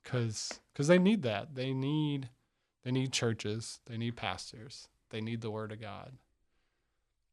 because 0.08 0.60
because 0.72 0.88
they 0.88 0.98
need 0.98 1.22
that. 1.22 1.54
They 1.54 1.72
need 1.72 2.28
they 2.84 2.90
need 2.90 3.12
churches. 3.12 3.80
They 3.86 3.98
need 3.98 4.16
pastors. 4.16 4.88
They 5.10 5.20
need 5.20 5.40
the 5.40 5.50
Word 5.50 5.72
of 5.72 5.80
God 5.80 6.12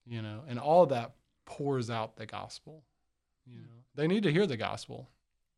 you 0.05 0.21
know, 0.21 0.41
and 0.47 0.59
all 0.59 0.85
that 0.87 1.11
pours 1.45 1.89
out 1.89 2.15
the 2.15 2.25
gospel. 2.25 2.83
You 3.45 3.59
know, 3.59 3.83
they 3.95 4.07
need 4.07 4.23
to 4.23 4.31
hear 4.31 4.47
the 4.47 4.57
gospel, 4.57 5.09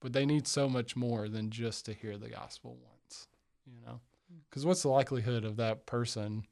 but 0.01 0.13
they 0.13 0.25
need 0.25 0.47
so 0.47 0.67
much 0.67 0.95
more 0.95 1.29
than 1.29 1.49
just 1.49 1.85
to 1.85 1.93
hear 1.93 2.17
the 2.17 2.29
gospel 2.29 2.77
once, 2.81 3.27
you 3.65 3.79
know, 3.85 3.99
mm. 4.33 4.39
because 4.49 4.65
what's 4.65 4.81
the 4.81 4.89
likelihood 4.89 5.45
of 5.45 5.57
that 5.57 5.85
person 5.85 6.43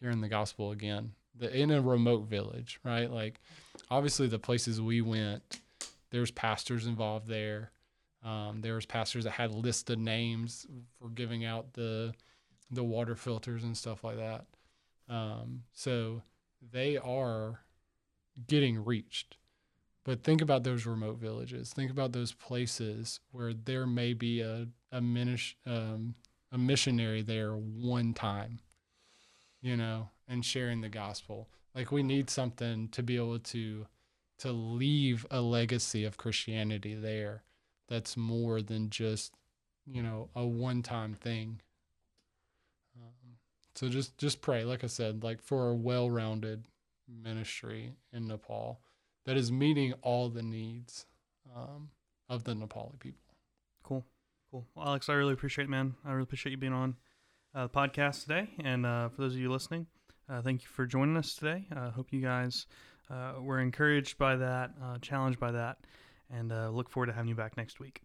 hearing 0.00 0.20
the 0.20 0.28
gospel 0.28 0.72
again 0.72 1.12
The, 1.36 1.54
in 1.56 1.70
a 1.70 1.80
remote 1.80 2.26
village, 2.26 2.80
right? 2.82 3.10
Like, 3.10 3.40
obviously, 3.90 4.26
the 4.26 4.40
places 4.40 4.80
we 4.80 5.00
went, 5.00 5.60
there's 6.10 6.32
pastors 6.32 6.86
involved 6.86 7.28
there. 7.28 7.70
Um, 8.26 8.60
there 8.60 8.74
was 8.74 8.86
pastors 8.86 9.22
that 9.22 9.30
had 9.30 9.52
listed 9.52 10.00
names 10.00 10.66
for 10.98 11.08
giving 11.08 11.44
out 11.44 11.74
the 11.74 12.12
the 12.72 12.82
water 12.82 13.14
filters 13.14 13.62
and 13.62 13.76
stuff 13.76 14.02
like 14.02 14.16
that. 14.16 14.46
Um, 15.08 15.62
so 15.72 16.22
they 16.72 16.96
are 16.96 17.60
getting 18.48 18.84
reached. 18.84 19.36
But 20.04 20.24
think 20.24 20.42
about 20.42 20.64
those 20.64 20.84
remote 20.84 21.18
villages. 21.18 21.72
Think 21.72 21.92
about 21.92 22.10
those 22.10 22.32
places 22.32 23.20
where 23.30 23.54
there 23.54 23.86
may 23.86 24.12
be 24.12 24.40
a 24.40 24.66
a, 24.90 25.00
minish, 25.00 25.56
um, 25.64 26.16
a 26.50 26.58
missionary 26.58 27.22
there 27.22 27.52
one 27.52 28.12
time, 28.12 28.58
you 29.60 29.76
know, 29.76 30.08
and 30.26 30.44
sharing 30.44 30.80
the 30.80 30.88
gospel. 30.88 31.48
Like 31.76 31.92
we 31.92 32.02
need 32.02 32.28
something 32.28 32.88
to 32.88 33.02
be 33.04 33.16
able 33.16 33.38
to 33.38 33.86
to 34.38 34.52
leave 34.52 35.24
a 35.30 35.40
legacy 35.40 36.04
of 36.04 36.16
Christianity 36.16 36.94
there 36.94 37.42
that's 37.88 38.16
more 38.16 38.62
than 38.62 38.90
just 38.90 39.34
you 39.86 40.02
know 40.02 40.28
a 40.34 40.44
one 40.44 40.82
time 40.82 41.14
thing 41.14 41.60
so 43.76 43.88
just 43.88 44.16
just 44.16 44.40
pray, 44.40 44.64
like 44.64 44.84
I 44.84 44.86
said, 44.86 45.22
like 45.22 45.42
for 45.42 45.68
a 45.68 45.74
well-rounded 45.74 46.64
ministry 47.06 47.92
in 48.10 48.26
Nepal 48.26 48.80
that 49.26 49.36
is 49.36 49.52
meeting 49.52 49.92
all 50.00 50.30
the 50.30 50.42
needs 50.42 51.04
um, 51.54 51.90
of 52.28 52.44
the 52.44 52.54
Nepali 52.54 52.98
people. 52.98 53.20
Cool, 53.82 54.02
cool. 54.50 54.66
Well, 54.74 54.88
Alex, 54.88 55.10
I 55.10 55.12
really 55.12 55.34
appreciate 55.34 55.64
it, 55.64 55.70
man. 55.70 55.94
I 56.06 56.12
really 56.12 56.22
appreciate 56.22 56.52
you 56.52 56.56
being 56.56 56.72
on 56.72 56.96
uh, 57.54 57.64
the 57.64 57.68
podcast 57.68 58.22
today, 58.22 58.48
and 58.64 58.86
uh, 58.86 59.10
for 59.10 59.20
those 59.20 59.34
of 59.34 59.40
you 59.40 59.52
listening, 59.52 59.86
uh, 60.26 60.40
thank 60.40 60.62
you 60.62 60.68
for 60.68 60.86
joining 60.86 61.18
us 61.18 61.34
today. 61.34 61.66
I 61.70 61.90
hope 61.90 62.14
you 62.14 62.22
guys 62.22 62.66
uh, 63.10 63.34
were 63.42 63.60
encouraged 63.60 64.16
by 64.16 64.36
that, 64.36 64.70
uh, 64.82 64.96
challenged 65.02 65.38
by 65.38 65.52
that, 65.52 65.80
and 66.30 66.52
uh, 66.52 66.70
look 66.70 66.88
forward 66.88 67.06
to 67.06 67.12
having 67.12 67.28
you 67.28 67.34
back 67.34 67.56
next 67.56 67.80
week. 67.80 68.02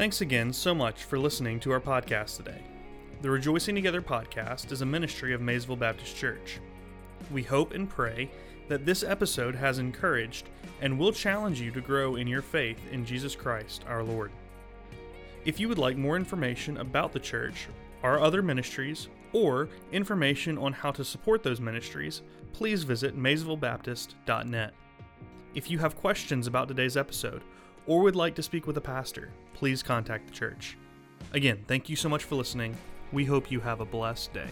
Thanks 0.00 0.22
again 0.22 0.50
so 0.54 0.74
much 0.74 1.04
for 1.04 1.18
listening 1.18 1.60
to 1.60 1.72
our 1.72 1.80
podcast 1.80 2.38
today. 2.38 2.62
The 3.20 3.28
Rejoicing 3.28 3.74
Together 3.74 4.00
podcast 4.00 4.72
is 4.72 4.80
a 4.80 4.86
ministry 4.86 5.34
of 5.34 5.42
Maysville 5.42 5.76
Baptist 5.76 6.16
Church. 6.16 6.58
We 7.30 7.42
hope 7.42 7.74
and 7.74 7.86
pray 7.86 8.30
that 8.68 8.86
this 8.86 9.02
episode 9.02 9.54
has 9.54 9.78
encouraged 9.78 10.48
and 10.80 10.98
will 10.98 11.12
challenge 11.12 11.60
you 11.60 11.70
to 11.72 11.82
grow 11.82 12.16
in 12.16 12.26
your 12.26 12.40
faith 12.40 12.80
in 12.90 13.04
Jesus 13.04 13.36
Christ 13.36 13.84
our 13.86 14.02
Lord. 14.02 14.32
If 15.44 15.58
you 15.58 15.68
would 15.68 15.78
like 15.78 15.96
more 15.96 16.16
information 16.16 16.76
about 16.76 17.12
the 17.12 17.18
church, 17.18 17.68
our 18.02 18.20
other 18.20 18.42
ministries, 18.42 19.08
or 19.32 19.68
information 19.90 20.58
on 20.58 20.72
how 20.72 20.90
to 20.90 21.04
support 21.04 21.42
those 21.42 21.60
ministries, 21.60 22.22
please 22.52 22.82
visit 22.82 23.16
maysvillebaptist.net. 23.16 24.74
If 25.54 25.70
you 25.70 25.78
have 25.78 25.96
questions 25.96 26.46
about 26.46 26.68
today's 26.68 26.96
episode 26.96 27.42
or 27.86 28.02
would 28.02 28.16
like 28.16 28.34
to 28.34 28.42
speak 28.42 28.66
with 28.66 28.76
a 28.76 28.82
pastor, 28.82 29.32
please 29.54 29.82
contact 29.82 30.26
the 30.26 30.34
church. 30.34 30.76
Again, 31.32 31.64
thank 31.66 31.88
you 31.88 31.96
so 31.96 32.08
much 32.08 32.24
for 32.24 32.34
listening. 32.34 32.76
We 33.12 33.24
hope 33.24 33.50
you 33.50 33.60
have 33.60 33.80
a 33.80 33.84
blessed 33.84 34.32
day. 34.34 34.48